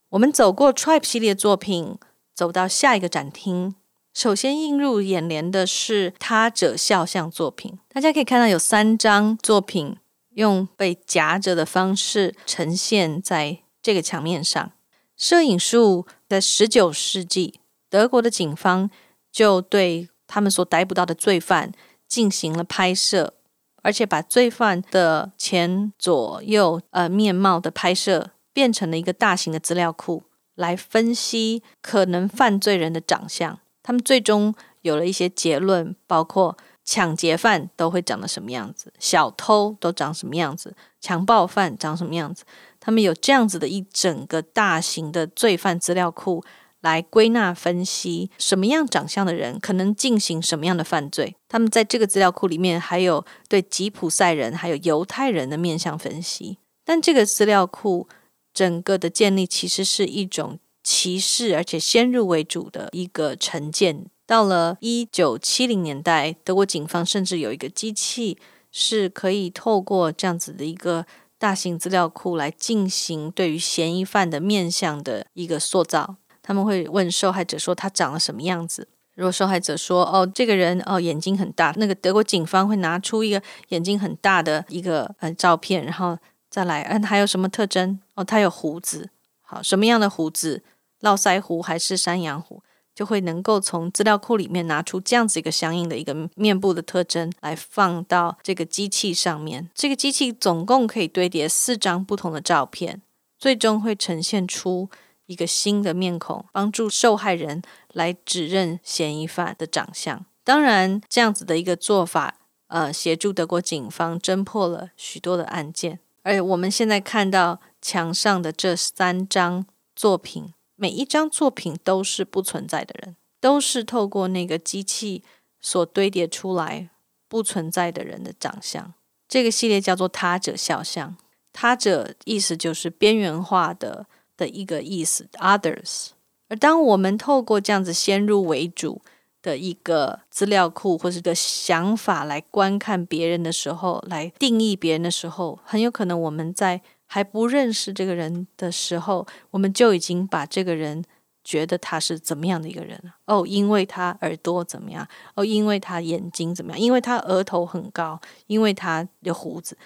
[0.09, 1.97] 我们走过 Tribe 系列作品，
[2.33, 3.75] 走到下一个展厅。
[4.13, 9.95] 首先映入眼帘的是他者肖像作品，大家可以看到有三张作品
[10.35, 14.71] 用被夹着的方式呈现在这个墙面上。
[15.15, 18.89] 摄影术在十九世纪，德国的警方
[19.31, 21.71] 就对他们所逮捕到的罪犯
[22.07, 23.35] 进行了拍摄，
[23.81, 30.23] 而且把罪犯的前、左、右呃面貌的拍摄变成了一个大型的资料库，
[30.55, 33.59] 来分析可能犯罪人的长相。
[33.83, 42.43] 他们最终有了一些结论，包括抢劫犯都会长得什么样子，小偷都长什么样子，强暴犯长什么样子。
[42.79, 46.43] 他们有这样子的一整个大型的罪犯资料库
[46.81, 51.35] 来归纳分析，什么样长相的人可能进行什么样的犯罪。
[51.47, 56.57] 他们在这个资料库里面还有对吉普赛人还有犹太人的面相分析。
[56.83, 58.07] 但这个资料库
[58.51, 60.59] 整个的建立其实是一种。
[60.83, 64.05] 歧视而且先入为主的一个成见。
[64.25, 68.37] 到了一九七零年代，德国警方甚至有一个机器
[68.71, 71.05] 是可以透过这样子的一个
[71.37, 76.15] 大型资料库来进行对于嫌疑犯的面相的一个塑造。
[76.41, 78.87] 他们会问受害者说他长了什么样子。
[79.15, 86.17] 如果受害者说哦这个人哦眼睛很大，那个德国警方会拿出一个眼睛很大的一个呃照片，然后
[86.49, 89.09] 再来嗯还有什么特征哦他有胡子，
[89.51, 90.63] 好什么样的胡子，
[91.01, 92.63] 络腮胡还是山羊胡，
[92.95, 99.69] 就会能够从资料库里面拿出这样子一个相应的一个面部的特征来放到这个机器上面。
[99.75, 103.01] 这个机器总共可以堆叠四张不同的照片，
[103.37, 104.89] 最终会呈现出。
[105.27, 107.61] 一个新的面孔，帮助受害人
[107.93, 110.25] 来指认嫌疑犯的长相。
[110.43, 115.99] 当然，这样子的一个做法，呃，协助德国警方侦破了许多的案件。
[116.23, 119.65] 而我们现在看到墙上的这三张
[119.95, 125.23] 作品，每一张作品都是不存在的人，都是透过那个机器
[125.59, 126.89] 所堆叠出来
[127.27, 128.93] 不存在的人的长相。
[129.27, 131.17] 这个系列叫做“他者肖像
[131.51, 134.05] ”，“他者”意思就是边缘化的。
[134.37, 136.07] 的一个意思，others。
[136.47, 138.99] 而当我们透过这样子先入为主
[139.39, 146.81] 的一个资料库或者个想法来观看别人的时候，来定义别人的时候，很有可能我们在
[147.13, 151.03] 还不认识这个人的时候，我们就已经把这个人
[151.43, 153.11] 觉得他是怎么样的一个人。
[153.25, 155.05] 哦，因为他耳朵怎么样？
[155.35, 156.79] 哦，因为他眼睛怎么样？
[156.79, 158.17] 因为他额头很高？
[158.47, 159.77] 因为他有胡子？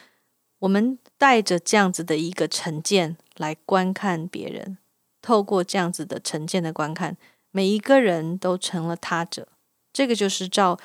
[0.60, 4.78] 我们带着这样子的一个成见来观看别人，
[5.24, 7.18] 透过这样子的成见的观看，
[7.50, 9.48] 每一个人都成了他者。
[9.92, 10.78] 这个就是照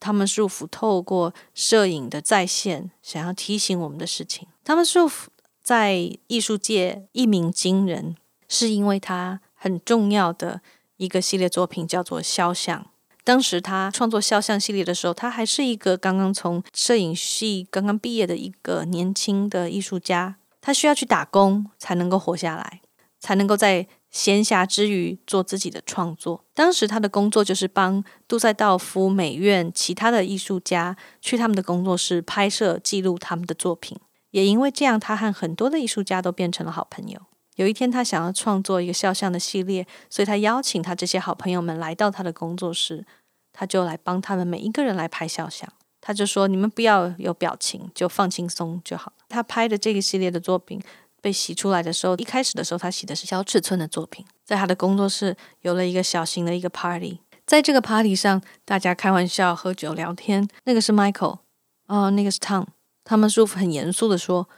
[0.00, 4.48] 他们束缚透过摄影的再现，想要提醒我们的事情。
[4.64, 5.26] 他们束缚
[5.64, 8.14] 在艺术界一鸣惊人，
[8.46, 10.60] 是因为他很重要的
[10.98, 12.86] 一个系列作品叫做肖像。
[13.24, 20.36] 当时他创作肖像系列的时候，他还是一个刚刚从摄影系刚刚毕业的一个年轻的艺术家。
[20.60, 22.82] 他需要去打工才能够活下来，
[23.18, 26.44] 才能够在闲暇之余做自己的创作。
[26.52, 33.98] 当时他的工作就是帮杜塞道夫美院其他的艺术家去他们的工作室拍摄记录他们的作品。
[34.34, 37.20] 也因为这样，他和很多的艺术家都变成了好朋友。
[37.54, 43.06] 有一天，他想要创作一个肖像的系列，所以他邀请他这些好朋友们来到他的工作室，
[43.52, 45.72] 他就来帮他们每一个人来拍肖像。
[46.00, 50.82] 他就说：“你们不要有表情，就放轻松就好。”他拍的这个系列的作品
[51.22, 60.48] 被洗出来的时候，一开始的时候他洗的是小尺寸的作品，在他的工作室有了一个小型的一个 party，在这个 party 上，大家开玩笑、喝酒、聊天。
[60.64, 61.38] 那个是 Michael，
[61.86, 62.66] 哦，那个是 Tom。
[63.04, 64.48] 他们舒服很严肃的说：“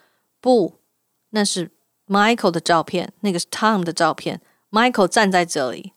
[0.40, 0.80] 不，
[1.30, 1.70] 那是。”
[2.08, 4.40] Michael 的照片，那个是 Tom 的照片。
[4.70, 5.92] Michael 站在这里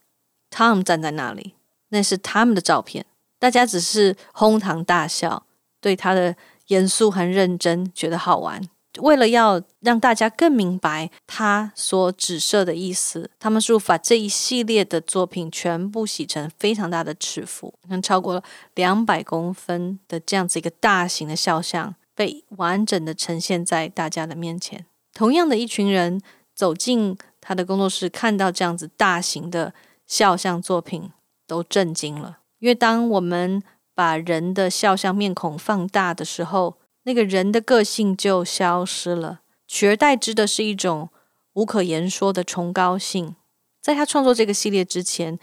[0.50, 1.54] ，Tom 站在那里，
[1.90, 3.06] 那是他们的照片。
[3.38, 5.46] 大家只是哄堂大笑，
[5.80, 6.34] 对他的
[6.66, 8.60] 严肃和认真觉得好玩。
[8.98, 18.42] 为了要让大家更明白他所指涉的意思，他们是把这一系列的作品全部洗成非常大的尺幅，能超过了
[18.74, 24.84] 两百公分的这样子一个大型的肖像，被完整的呈现在大家的面前。
[25.14, 26.20] 同样的一群人
[26.54, 29.72] 走进他的工作室，看到这样子大型的
[30.06, 31.10] 肖像作品，
[31.46, 32.40] 都震惊了。
[32.58, 33.62] 因为当我们
[33.94, 41.08] 把人的肖像面孔放大的时候，那个人的个性就消失了，取而代之的是一种
[41.54, 43.34] 无可言说的崇高性。
[43.80, 45.38] 在他创作这个系列之前，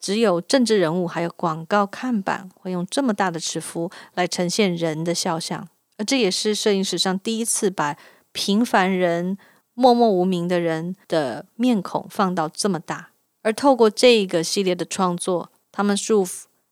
[0.00, 7.96] 只有政治人物还有广告看板会用这么大的尺幅来呈现人的肖像，而这也是摄影史上第一次把。
[8.38, 9.38] 平凡人、
[9.72, 16.28] 默默无名的人的面孔放到这么大，而透过这一个系列的创作，他们束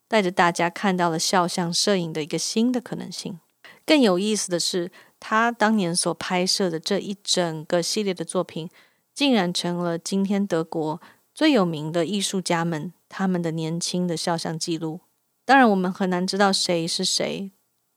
[0.07, 3.41] 带着大家看到了肖像摄影的一个新的可能性。
[3.87, 8.68] 更有意思的是，他当年所拍摄的这一整个系列的作品，
[9.14, 11.01] 竟然成了今天德国
[11.35, 15.01] 最有名的艺术家们他们的年轻的肖像记录。
[15.47, 17.51] 当然，我们很难知道谁是谁，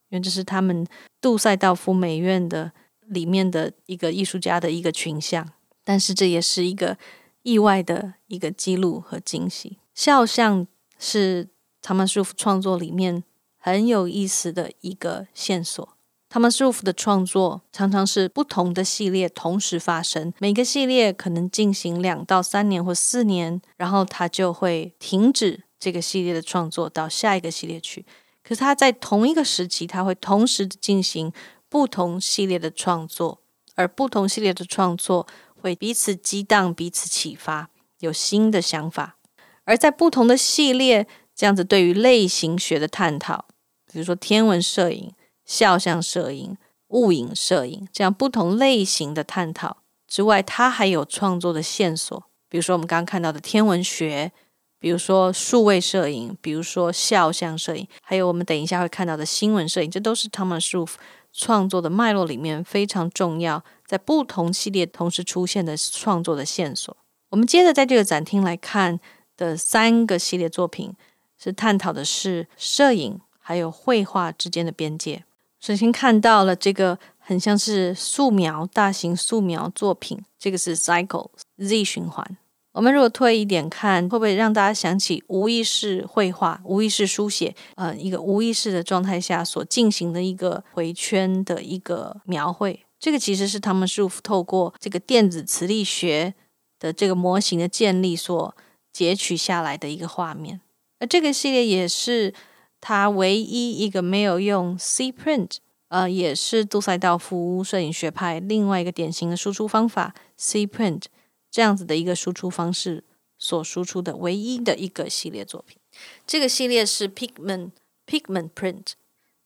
[0.08, 0.86] 因为这是他们
[1.20, 2.72] 杜塞道夫美院的。
[3.10, 5.48] 里面的一个艺术家的一个群像，
[5.82, 6.98] 但是这也是一个
[7.42, 9.78] 意外的一个记录和惊喜。
[9.94, 10.66] 肖像
[10.98, 11.48] 是
[11.80, 13.24] 他们舒服创作里面
[13.56, 15.96] 很有意思的一个线索。
[16.28, 28.04] 他们舒服的创作常常是不同的系列同时发生，每个系列可能进行两到三年或四年，然后他就会停止这个系列的创作，到下一个系列去。
[28.48, 31.30] 可是他在同一个时期，他会同时进行。
[31.70, 33.42] 不同系列的创作，
[33.74, 35.26] 而不同系列的创作
[35.60, 37.68] 会彼此激荡、彼此启发，
[37.98, 39.18] 有新的想法。
[39.64, 43.44] 而在不同的系列，这样子对于类型学的探讨，
[43.92, 45.12] 比如说天文摄影、
[45.44, 52.18] 肖像摄影、物影摄影这样不同类型的探讨之外，它还有创作的线索，
[52.48, 54.32] 比如说我们刚刚看到的天文学，
[54.78, 60.94] 比如说数位摄影，比如说肖像摄影，还有我们等一下会看到的新闻摄影，这都是 Thomas Roof
[61.32, 66.96] 创作的脉络里面非常重要，在不同系列同时出现的创作的线索。
[67.30, 69.00] 我们接着在这个展厅来看。
[69.38, 70.92] 的三个系列作品
[71.38, 75.22] 是探讨的是摄影还有绘画之间的边界。
[75.60, 82.36] 首先看到了这个很像是素描大型素描作品，这个是 Cycle Z 循环。
[82.78, 87.52] 我们如果退一点看，会不会让大家想起无意识绘画、无意识书写？
[87.74, 92.84] 呃，一个无意识的状态下所进行的一个回圈的一个描绘。
[93.00, 96.34] 这个其实是他们是透过这个电子磁力学
[96.78, 98.54] 的这个模型的建立所。
[98.90, 100.60] 截取下来的一个画面，
[100.98, 102.34] 而这个系列也是
[102.80, 105.58] 他唯一一个没有用 C print，
[105.88, 111.02] 呃，也是杜塞道夫摄影学派另外一个典型的输出方法 C print
[111.50, 113.04] 这样子的一个输出方式
[113.38, 115.78] 所输出的唯一的一个系列作品。
[116.26, 117.70] 这个系列是 pigment
[118.06, 118.92] pigment print，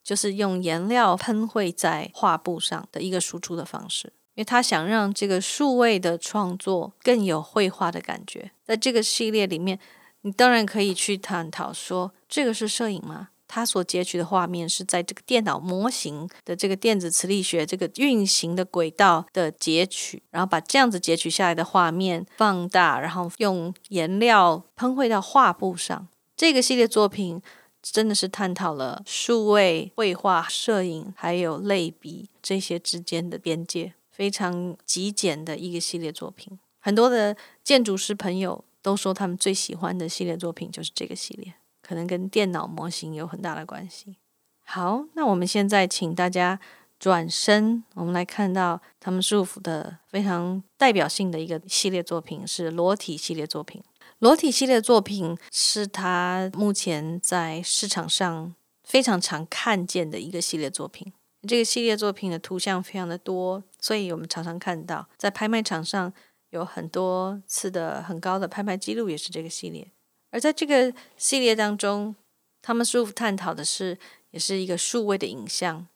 [0.03, 4.13] 就是用颜料喷绘在画布上的一个输出的方式。
[4.35, 9.79] 因为他想让这个数位的创作更有绘画的感觉，在这个系列里面，
[10.23, 13.29] 你当然可以去探讨说，这个是摄影吗？
[13.55, 26.09] 他所截取的画面是在这个电脑模型的这个电子磁力学这个运行的轨道的截取，然后把这样子截取下来的画面放大，然后用颜料喷绘到画布上。
[26.35, 27.43] 这个系列作品
[27.83, 33.93] 真的是探讨了数位绘画、摄影还有类比这些之间的边界。
[34.11, 41.53] 非常极简的一个系列作品，很多的建筑师朋友都说他们最喜欢的系列作品就是这个系列，
[41.93, 44.17] 可能跟电脑模型有很大的关系。
[44.65, 46.59] 好，那我们现在请大家
[46.99, 53.85] 转身，我们来看到他们舒服的非常代表性的一个系列作品是裸体系列作品。
[54.21, 61.13] 裸体系列作品是他目前在市场上非常常看见的一个系列作品。
[61.47, 66.11] 这个系列作品的图像非常的多，所以我们常常看到在拍卖场上
[66.49, 69.91] 有很多次的很高的拍卖记录，也是这个系列。
[70.33, 72.17] 而在这个系列当中，
[72.61, 73.97] 他们舒服探讨的是，
[74.33, 75.87] 也是一个数位的影像、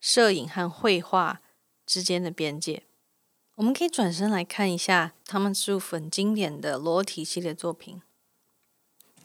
[0.00, 1.42] 摄影和绘画
[1.84, 2.84] 之间的边界。
[3.56, 8.00] 我们可以转身来看一下他们舒服很经典的裸体系列作品。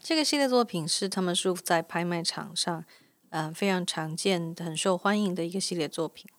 [0.02, 2.84] 这个系列作品是他们舒服在拍卖场上。
[3.30, 6.30] 嗯，非常常见、很受欢迎的一个系列作品。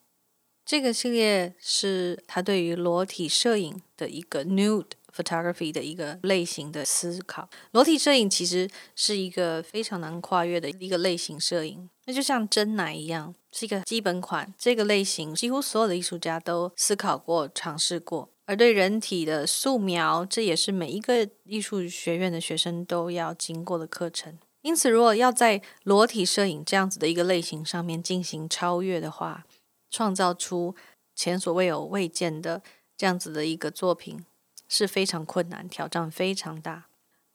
[0.65, 7.49] 这个系列是他对于裸体摄影的一个 nude photography 的一个类型的思考。
[7.71, 14.53] 裸体摄影其实是一个非常难跨越的一个类型摄影，那就像真奶一样，是一个基本款。
[14.57, 18.29] 这个类型几乎所有的艺术家都思考过、尝试过。
[18.45, 24.37] 而对人体的素描，这也是每一个艺术学院的学生都要经过的课程。
[24.61, 29.45] 因此，如果要在裸体摄影这样子的一个类型上面进行超越的话，
[29.89, 30.75] 创造出
[31.13, 32.61] 前所未有、未见的
[32.95, 34.25] 这样子的一个作品
[34.67, 36.85] 是非常困难，挑战非常大。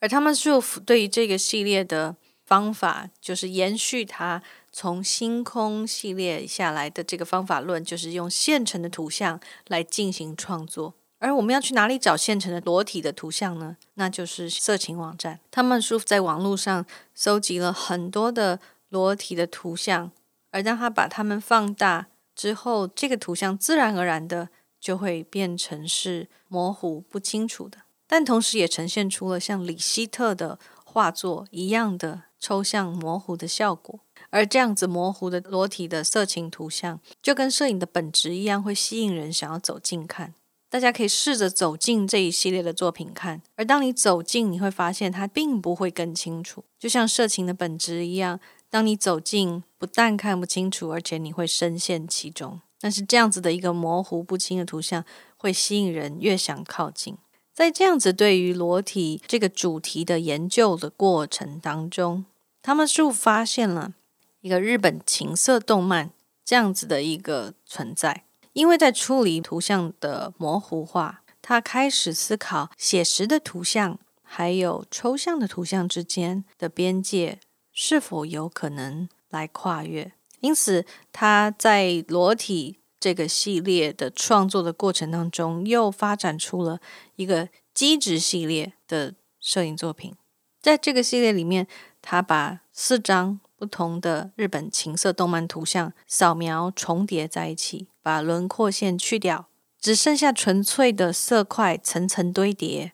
[0.01, 10.95] 而他们就对于这个系列的方法，就是延续他从星空系列下来的这个方法论，就是用现成的图像来进行创作。
[11.19, 13.77] 而我们要去哪里找现成的裸体的图像呢？
[13.95, 15.39] 那就是色情网站。
[15.53, 18.59] 他们舒服在网络上搜集了很多的
[18.89, 20.11] 裸体的图像，
[20.51, 24.49] 而当他把它们放大之后，这个图像自然而然的
[24.83, 27.79] 就会变成是模糊不清楚的，
[28.09, 34.01] 但同时也呈现出了像李希特的画作一样的抽象模糊的效果。
[34.31, 40.35] 而这样子模糊的裸体的色情图像，就跟摄影的本质一样，会吸引人想要走近看。
[40.69, 48.41] 大家可以试着走进这一系列的作品看，而当你走近，你会发现它并不会更清楚，就像色情的本质一样。
[48.71, 52.63] 当你走近，不但看不清楚，而且你会深陷其中。
[52.83, 55.05] 但是这样子的一个模糊不清的图像，
[55.37, 57.17] 会吸引人越想靠近。
[57.55, 62.25] 在这样子对于裸体这个主题的研究的过程当中，
[62.61, 63.95] 他们是发现了
[64.41, 66.11] 一个日本情色动漫
[66.45, 68.25] 这样子的一个存在。
[68.53, 77.39] 因为在处理图像的模糊化，他开始思考写实的图像还有抽象的图像之间的边界
[77.73, 80.13] 是否有可能来跨越。
[80.43, 86.81] 因此，他在裸体这个系列的创作的过程当中，又发展出了
[87.17, 90.15] 一个机制系列的摄影作品。
[90.61, 91.67] 在这个系列里面，
[92.01, 99.49] 他把四张不同的日本情色动漫图像扫描重叠在一起，把轮廓线去掉，
[99.81, 102.93] 只剩下纯粹的色块层层堆叠，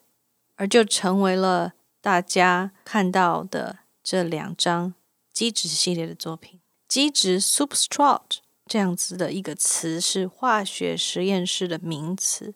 [0.55, 4.93] 而就成为了大家看到的这两张
[5.31, 6.58] 机制系列的作品。
[6.89, 12.53] 基质 （substrate） 这样子的一个词是化学实验室的名词，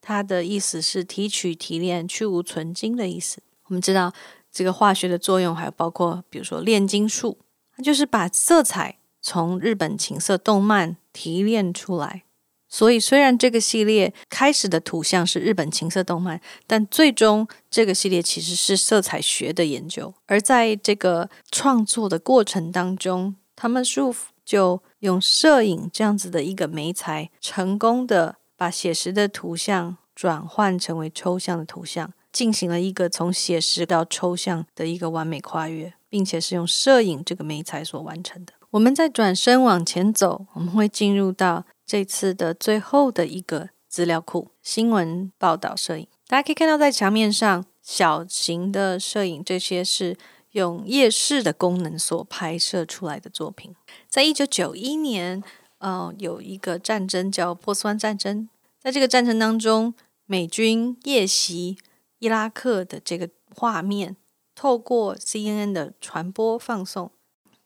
[0.00, 3.42] 它的意思是提取、提炼、去无存精的意思。
[3.66, 4.14] 我们知道。
[4.52, 7.36] 这个化学的作用还有包括，比如说炼金术，
[7.76, 12.22] 它就是把色彩从日本情色动漫提炼出来。
[12.66, 20.14] 所以，虽然这个系列开始的图像是日本情色动漫，但最终这个系列其实是色彩学的研究。
[20.24, 32.12] 而在这个创作的过程当中，他们舒服就用摄影这样子的一个媒材，成功的把写实的图像转换成为抽象的图像。
[32.32, 38.52] 进行了一个从写实到抽象的一个完美跨越，并且是用摄影这个媒材所完成的。
[38.72, 46.06] 我们再转身往前走，我们会进入到这次的最后的一个资料库——新闻报道摄影。
[46.26, 50.14] 大家可以看到，在墙面上小型的摄影，这些是
[50.56, 53.74] 用夜视的功能所拍摄出来的作品。
[54.08, 55.42] 在一九九一年，
[55.78, 58.48] 呃，有一个战争叫波斯湾战争，
[58.80, 59.94] 在这个战争当中，
[60.24, 61.78] 美军夜袭。
[62.18, 64.16] 伊拉克的这个画面，
[64.54, 67.12] 透过 CNN 的传播放送，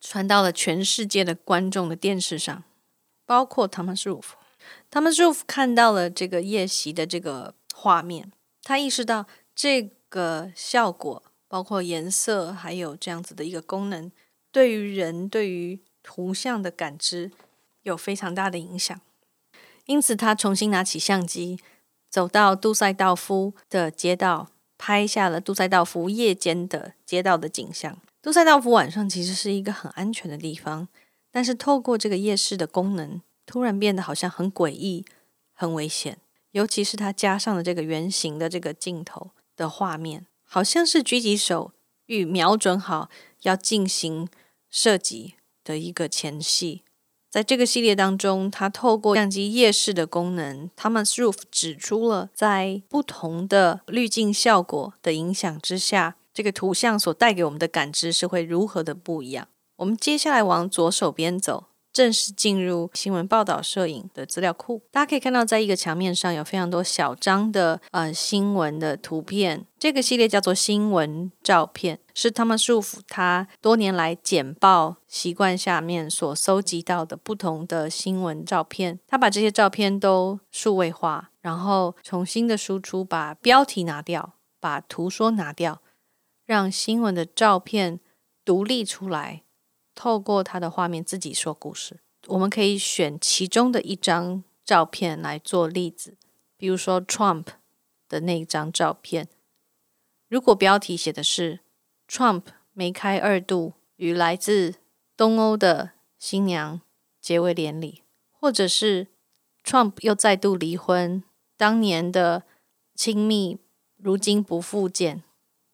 [0.00, 2.64] 传到了全世界的观众的电视上，
[3.24, 4.24] 包括 Thomas Roof。
[4.90, 8.32] Thomas Roof 看到了这个夜袭的这个画面，
[8.64, 14.12] 他意识到这个效果，包括颜色，还有这样子的一个功能，
[14.52, 17.32] 对于人对于图像的感知
[17.82, 18.98] 有非常大的影响。
[19.86, 21.58] 因此，他重新拿起相机。
[22.08, 27.98] 走到杜塞道夫的街道，拍下了杜塞道夫夜间的街道的景象。
[28.22, 30.86] 杜塞道夫晚上其实是一个很安全的地方，
[31.32, 35.04] 但是透过这个夜视的功能，突然变得好像很诡异、
[35.52, 36.18] 很危险。
[36.52, 41.70] 尤其是他加上了这个圆形的这个镜头的画面，好像是狙击手
[42.06, 43.08] 欲瞄准好
[43.42, 44.28] 要进行
[44.68, 46.82] 射击的一个前戏。
[47.30, 59.46] 在这个系列当中，他透过相机夜视的功能，Thomas Roof 指出了在不同的滤镜效果的影响之下，这个图像所带给我们的感知是会如何的不一样。
[59.76, 61.66] 我们接下来往左手边走。
[61.92, 69.66] 正式进入新闻报道摄影的资料库，大家可以看到，在一个墙面上有非常多小张的呃新闻的图片。
[69.78, 79.00] 这个系列叫做新闻照片，是他们束缚他多年来简报习惯下面所搜集到的不同的新闻照片。
[79.06, 85.80] 他把这些照片都数位化，然后重新的输出，把标题拿掉，把图说拿掉，
[86.44, 88.00] 让新闻的照片
[88.44, 89.42] 独立出来。
[90.00, 96.16] 透过他的画面自己说故事，我们可以选其中的一张照片来做例子，
[96.56, 97.44] 比如说 Trump
[98.08, 99.28] 的那一张照片。
[100.26, 101.60] 如果标题写的是
[102.08, 104.76] Trump 梅开二度与来自
[105.18, 106.80] 东欧的新娘
[107.20, 109.08] 结为连理，或者是
[109.62, 111.22] Trump 又再度离婚，
[111.58, 112.44] 当年的
[112.94, 113.58] 亲密
[113.98, 115.22] 如今不复见，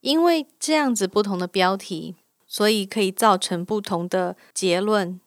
[0.00, 2.16] 因为这样子不同的标题。
[2.56, 5.20] 所以可以造成不同的结论。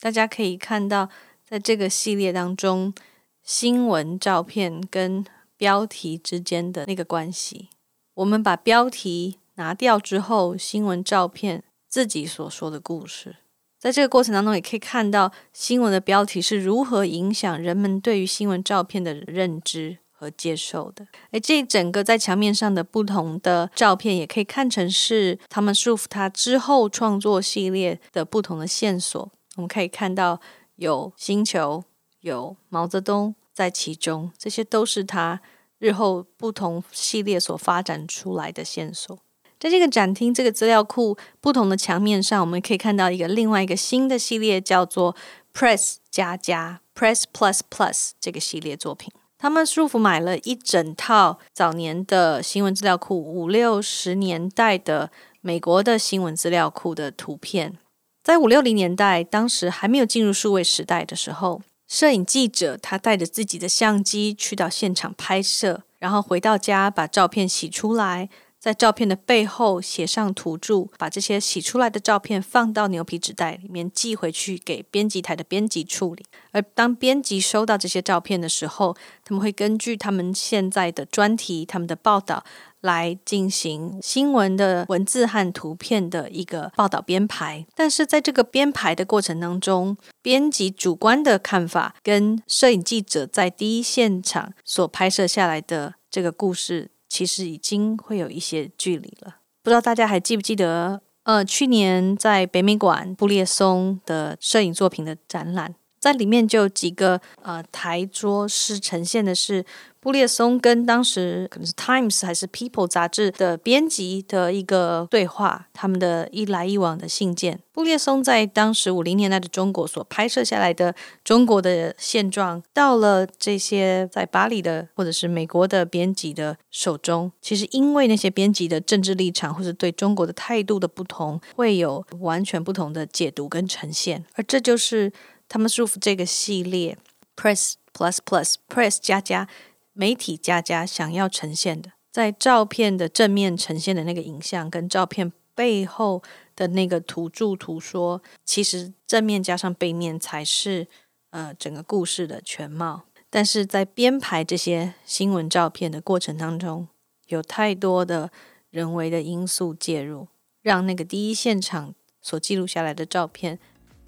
[0.00, 1.10] 大家可以看到，
[1.46, 2.94] 在这个系列当中，
[3.42, 5.22] 新闻照片跟
[5.58, 7.68] 标题之间的那个关系。
[8.14, 13.36] 我们把标题拿掉之后，新闻照片自己所说的故事，
[13.78, 19.98] 在这个过程当中，也可以看到新闻的标题是如何影响人们对于新闻照片的认知。
[20.18, 29.30] 和接受的，诶，这整个在墙面上的不同的照片，也可以看成是他们束缚他之后创作系列的不同的线索。
[29.56, 30.40] 我们可以看到
[30.76, 31.84] 有星球，
[32.20, 35.42] 有毛泽东在其中，这些都是他
[35.78, 39.18] 日后不同系列所发展出来的线索。
[39.60, 45.14] 在这个展厅这个资料库不同的墙面上，我们可以看到一个另外一个新的系列，叫做
[45.54, 49.12] Press 加加 Press Plus Plus 这个系列作品。
[49.38, 55.10] 他们舒服买了一整套早年的新闻资料库，五六十年代的
[55.42, 57.76] 美国的新闻资料库的图片。
[58.24, 68.30] 在五六零年代，当时还没有进入数位时代的时候，摄影记者他带着自己的相机去到现场拍摄，然后回到家把照片洗出来，
[68.66, 76.26] 在照片的背后写上图注，把这些洗出来的照片放到牛皮纸袋里面寄回去给编辑台的编辑处理。
[76.50, 82.42] 而当编辑收到这些照片的时候，他们会根据他们现在的专题、他们的报道
[82.80, 87.64] 来进行新闻的文字和图片的一个报道编排。
[87.76, 96.90] 但是在这个编排的过程当中，编辑主观的看法跟摄影记者在第一现场所拍摄下来的这个故事。
[97.16, 101.00] 其实已经会有一些距离了，不知道大家还记不记得？
[101.22, 105.76] 呃，去年在北美馆布列松的摄影作品的展览。
[106.06, 109.64] 在里面就有几个呃台桌是呈现的是
[109.98, 117.58] 布列松跟当时可能是 Times 还是 People 杂志的编辑的一个对话，他们的一来一往的信件。
[117.72, 120.94] 布列松在当时五零年代的中国所拍摄下来的
[121.24, 135.12] 中国的现状，到了这些在巴黎的或者是美国的编辑的手中，其实因为那些编辑的政治立场或者对中国的态度的不同，会有完全不同的解读跟呈现，而这就是。
[135.48, 136.98] 他们舒服这个系列
[137.36, 139.48] ，Press Plus Plus Press 加加
[139.92, 146.22] 媒体加加想要呈现的，在照片的正面呈现的那个影像，跟照片背后
[146.54, 150.88] 的那个图注图说，其实正面加上背面才是
[151.30, 153.04] 呃整个故事的全貌。
[153.30, 156.88] 但是在编排这些新闻照片的过程当中，
[157.28, 158.30] 有太多的
[158.70, 160.28] 人为的因素介入，
[160.60, 163.58] 让那个第一现场所记录下来的照片，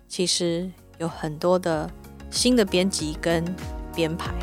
[0.08, 0.72] 其实。
[0.98, 1.90] 有很多的
[2.30, 3.44] 新的编辑跟
[3.94, 4.34] 编排。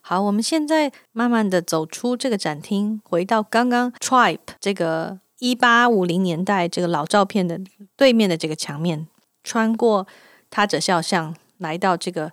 [0.00, 7.58] 好，我们现在慢慢的走出这个展厅，回到刚刚 Tribe 这个一八五零年代这个老照片的
[7.96, 9.08] 对面的这个墙面，
[9.42, 10.06] 穿过
[10.48, 12.30] 他者肖像，来到这个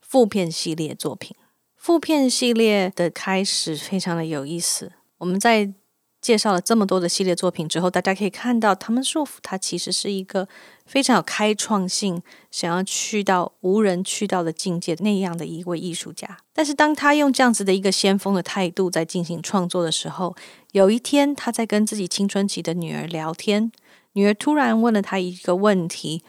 [0.00, 1.36] 复片系列作品。
[1.82, 4.92] 负片系列的开始非常的有意思。
[5.18, 5.74] 我们在
[6.20, 10.46] 介绍了这么多的系列作品之后，大家可以看到，他们束缚他其实是一个
[10.86, 12.22] 非常有开创性，
[12.52, 16.38] 想要去到无人去到的境界那样的一位艺术家。
[16.52, 20.36] 但是，当他用这样子的一个先锋的态度在进行创作的时候，
[20.70, 23.72] 有一天他在跟自己青春期的女儿聊天，
[24.12, 26.22] 女儿突然问了他一个问题：“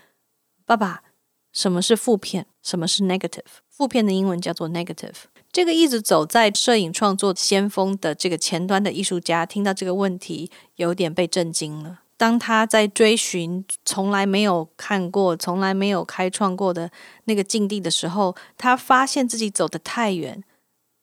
[0.65, 1.03] 爸爸，
[1.51, 2.47] 什么是负片？
[2.63, 3.61] 什么是 negative？
[3.69, 11.99] 负片的英文叫做 negative。”这个一直走在摄影创作先锋的这个前端的艺术家，听到这个问题，有点被震惊了。
[12.17, 16.89] 当他在追寻从来没有看过、从来没有开创过的
[17.25, 20.43] 那个境地的时候，他发现自己走得太远，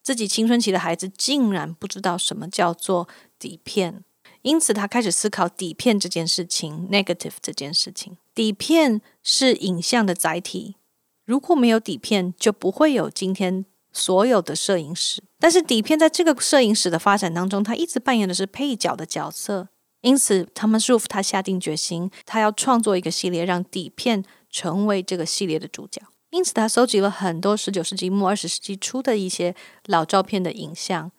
[0.02, 3.06] 自己青春期的孩子竟然不知道什么叫做
[3.38, 4.02] 底片，
[4.42, 8.16] 因此他开始思考底片这件事情，negative 这件事情。
[8.34, 10.74] 底片是影像的载体，
[11.24, 13.64] 如果没有底片，就不会有今天。
[13.92, 19.68] 所有的摄影师，但是底片在这个摄影史的发展当中，他一直扮演的是配角的角色。
[20.02, 26.00] 因此他们舒服他下定决心，他要创作一个系列，让底片成为这个系列的主角。
[26.30, 29.54] 因此，他收集了很多十九世纪末二十世纪初的一些
[29.86, 31.12] 老照片的影像。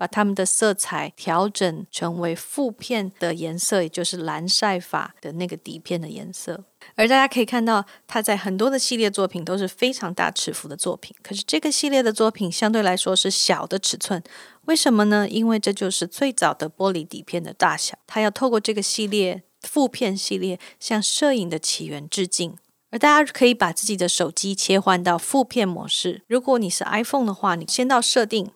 [0.00, 6.64] 把它们的色彩调整成为负片的颜色，也就是蓝晒法的那个底片的颜色。
[6.94, 11.14] 而大家可以看到，他在很多的系列作品都是非常大尺幅的作品。
[11.22, 14.22] 可是这个系列的作品相对来说是小的尺寸，
[14.64, 15.28] 为什么呢？
[15.28, 17.98] 因为这就是最早的玻璃底片的大小。
[18.06, 22.56] 他要透过这个系列负片系列向摄影的起源致敬。
[22.90, 26.22] 而大家可以把自己的手机切换到负片模式。
[26.26, 28.50] 如果你是 iPhone 的话，你先到设定。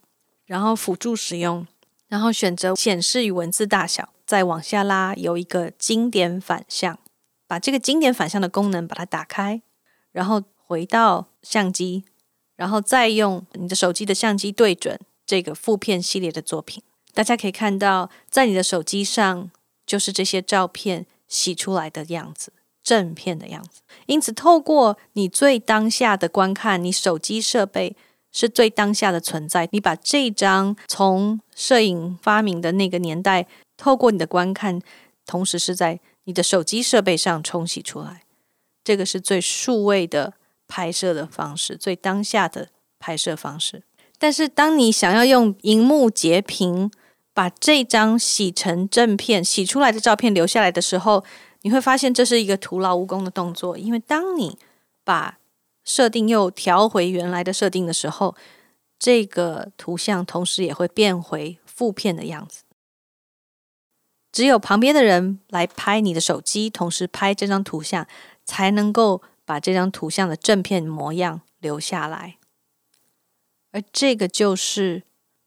[0.46, 1.66] 然后辅助使用，
[2.08, 6.98] 然后选择显示与文字大小，再往下拉，有一个经典反向，
[7.46, 9.62] 把这个经典反向的功能把它打开，
[10.12, 12.04] 然后回到相机，
[12.56, 16.82] 然后再用你的手机的相机对准这个负片系列的作品，
[17.14, 19.50] 大家可以看到，在你的手机上
[19.86, 23.80] 就是这些照片洗出来的样子，正片的样子。
[24.06, 27.96] 因此，透过你最当下的观看，你手机设备。
[28.34, 29.66] 是最当下的存在。
[29.72, 33.46] 你把这张从摄影发明的那个年代，
[33.78, 34.82] 透过你的观看，
[35.24, 38.20] 同时是在你的手机设备上冲洗出来。
[38.82, 40.34] 这个是最数位的
[40.68, 42.68] 拍摄的方式，最当下的
[42.98, 43.82] 拍摄方式。
[44.18, 46.90] 但是，当你想要用荧幕截屏，
[47.32, 51.24] 把这张洗成正片、洗出来的照片留下来的时候，
[51.62, 54.56] 你会发现这是一个徒劳无功的动作，因为当你
[55.02, 55.38] 把
[55.84, 58.34] 设定又调回原来的设定的时候，
[58.98, 62.62] 这个图像同时也会变回负片的样子。
[64.32, 68.06] 只有旁边的人来拍你的手机，同时拍这张图像，
[68.44, 72.38] 才能够把这张图像的正片模样留下来。
[73.70, 75.02] 而这个就是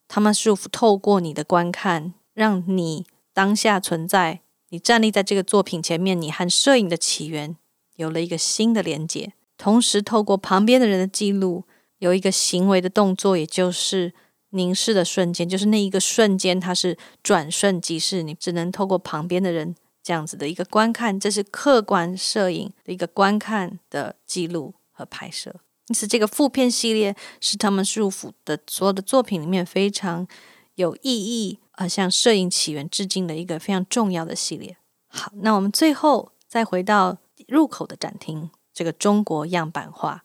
[0.06, 7.56] 他们舒服透过你的观看，让你当下存在，你站立在这个作品前面，你和摄影的起源
[7.96, 9.32] 有了一个新的连接。
[9.58, 11.64] 同时，透过旁边的人的记录，
[11.98, 14.14] 有一个行为的动作，也就是
[14.50, 25.54] 凝视的瞬间，就是那一个瞬间，它是转瞬即逝，你只能透过旁边的人这样子的一个观看，这是客观摄影的一个观看的记录和拍摄。
[25.88, 30.28] 因此，这个副片系列是他们束缚的所有的作品里面非常
[30.76, 34.76] 有意义，呃，向摄影起源致敬的一个非常重要的系列。
[35.08, 38.50] 好，那我们最后再回到入口的展厅。
[38.78, 40.22] 这个中国样板画，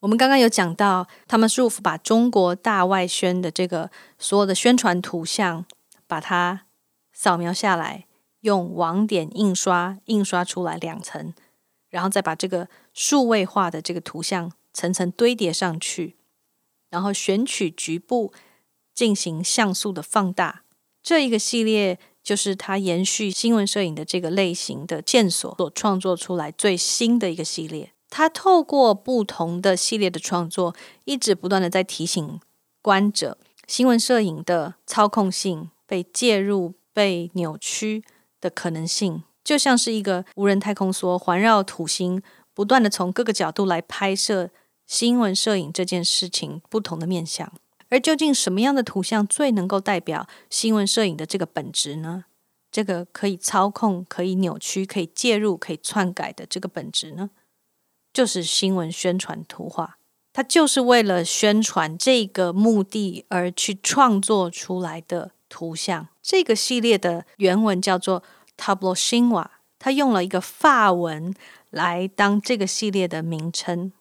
[0.00, 5.66] 我们刚刚有讲到，他们束缚把中国大外宣的这个所有的宣传图像，
[6.06, 6.62] 把它
[7.12, 8.06] 扫描下来，
[8.40, 11.34] 用网点印刷印刷出来两层，
[11.90, 16.16] 然后再把这个数位化的这个图像层层堆叠上去，
[16.88, 18.32] 然后选取局部
[18.94, 20.62] 进行像素的放大。
[21.02, 27.92] 这一个系列就是它延续新闻摄影的这个类型的线索所创作出来最新的一个系列。
[28.08, 32.38] 它透过不同的系列的创作，一直不断的在提醒
[32.82, 38.04] 观者，新闻摄影的操控性、被介入、被扭曲
[38.40, 44.50] 的可能性，就像是一个无人太空梭环绕土星，不断的从各个角度来拍摄
[44.86, 47.50] 新闻摄影这件事情不同的面向。
[47.92, 52.24] 而究竟什么样的图像最能够代表新闻摄影的这个本质呢？
[52.70, 57.28] 这个可以操控、可以扭曲、可以介入、可以篡改的这个本质呢？
[58.10, 59.98] 就是新闻宣传图画，
[60.32, 66.08] 它就是为了宣传这个目的而去创作出来的图像。
[66.22, 68.22] 这个系列的原文叫做
[68.56, 71.34] Tableau Chinois，它用了一个法文
[71.68, 73.92] 来当这个系列的名称。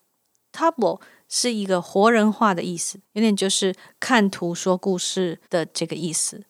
[0.53, 1.01] Tableau。
[1.33, 6.43] 是一个活人化的意思，有点就是看图说故事的这个意思。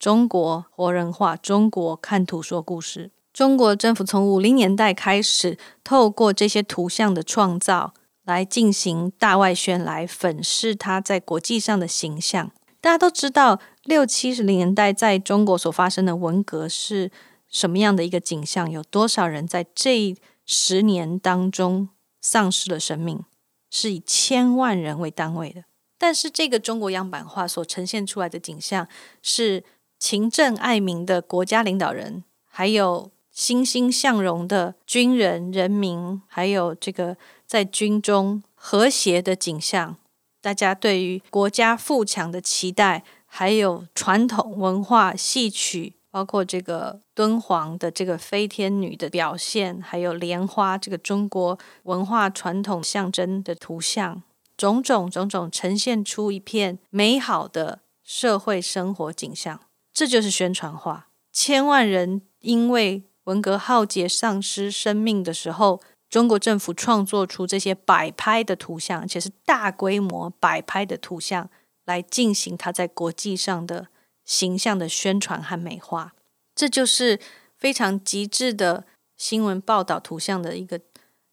[0.00, 3.12] 中国活人化，中国看图说故事。
[3.32, 12.50] 中国政府从五零年代开始，透过这些图像的创造来进行大外宣，来粉饰它在国际上的形象。
[12.80, 17.12] 大家都知道，六七十年代在中国所发生的文革是
[17.48, 18.68] 什么样的一个景象？
[18.68, 23.24] 有多少人在这十年当中丧失了生命？
[23.70, 25.64] 是以千万人为单位的，
[25.98, 28.86] 但是这个中国样板画所呈现出来的景象
[29.22, 29.64] 是
[29.98, 39.96] 勤政爱民的国家领导人，还有欣欣向荣的军人、人民，还有这个在军中和谐的景象。
[40.40, 45.95] 大家对于国家富强的期待，还有传统文化戏曲。
[46.16, 54.22] 包括这个敦煌的这个飞天女的表现，还有莲花这个中国文化传统象征的图像，
[54.56, 59.60] 种种种种呈现出一片美好的社会生活景象。
[59.92, 61.08] 这就是宣传画。
[61.30, 71.50] 千万人因为文革浩劫丧失生命的时候，中国政府创作出这些摆拍的图像，而且是大规模摆拍的图像，
[71.84, 73.88] 来进行它在国际上的。
[74.26, 76.12] 形象的宣传和美化，
[76.54, 77.18] 这就是
[77.56, 78.84] 非常极致的
[79.16, 80.80] 新闻报道图像的一个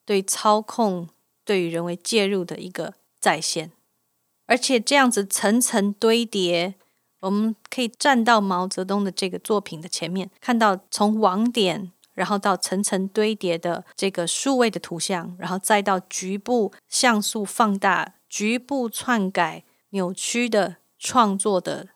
[0.05, 1.09] 对操控、
[1.43, 3.71] 对于人为介入的一个再现。
[4.45, 6.75] 而且这样子层层堆叠，
[7.21, 21.87] 我们可以站到毛泽东的这个作品的前面，看到从网点，然后到层层堆叠的这个数位的图像，然后再到局部像素放大、局部篡改、扭曲的创作的。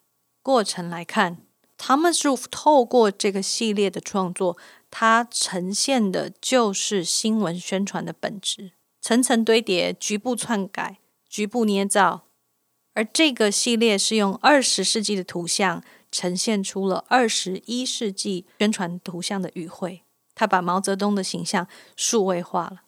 [0.48, 1.40] 过程来看，
[1.78, 4.58] 他们是透过这个系列的创作，
[4.90, 8.72] 它呈现的就是新闻宣传的本质：
[9.02, 12.28] 层层堆叠、局部篡改、局部捏造。
[12.94, 20.04] 而这个系列是用二十世纪的图像呈现出了二十一世纪宣传图像的语汇。
[20.34, 21.68] 他把毛泽东的形象
[21.98, 22.84] 数位化了。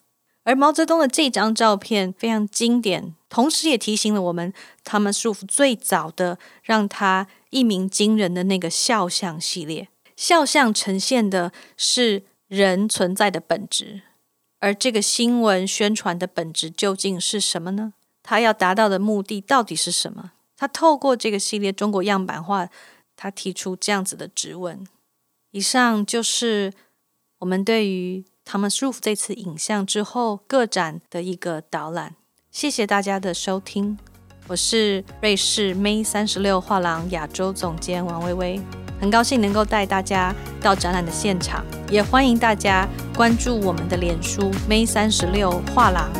[0.50, 9.86] 而毛泽东的这张照片非常经典，同时也提醒了我们，他们束缚最早的让他一鸣惊人的那个肖像系列。
[10.16, 14.02] 肖像呈现的是人存在的本质，
[14.58, 17.92] 而这个新闻宣传的本质究竟是什么呢？
[18.20, 20.32] 他要达到的目的到底是什么？
[20.56, 22.68] 他透过这个系列中国样板画，
[23.14, 24.84] 他提出这样子的质问。
[25.52, 26.72] 以上就是
[27.38, 28.24] 我们对于。
[28.52, 32.16] 他们舒服这次影像之后，个展的一个导览。
[32.50, 33.96] 谢谢大家的收听，
[34.48, 38.60] 我是瑞士 May 三十六画廊亚洲总监王薇薇。
[39.00, 46.10] 很高兴能够带大家到展览的现场，也欢迎大家关注我们的脸书 May 三十六画廊，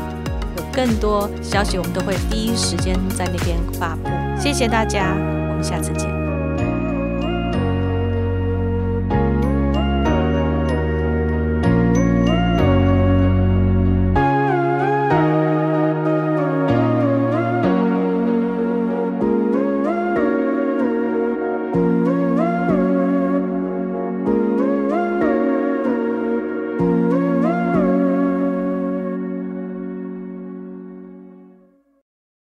[0.57, 4.09] 有更多消息我们都会第一时间在那边发布。
[4.41, 5.17] 谢谢大家，
[5.49, 6.30] 我们下次见。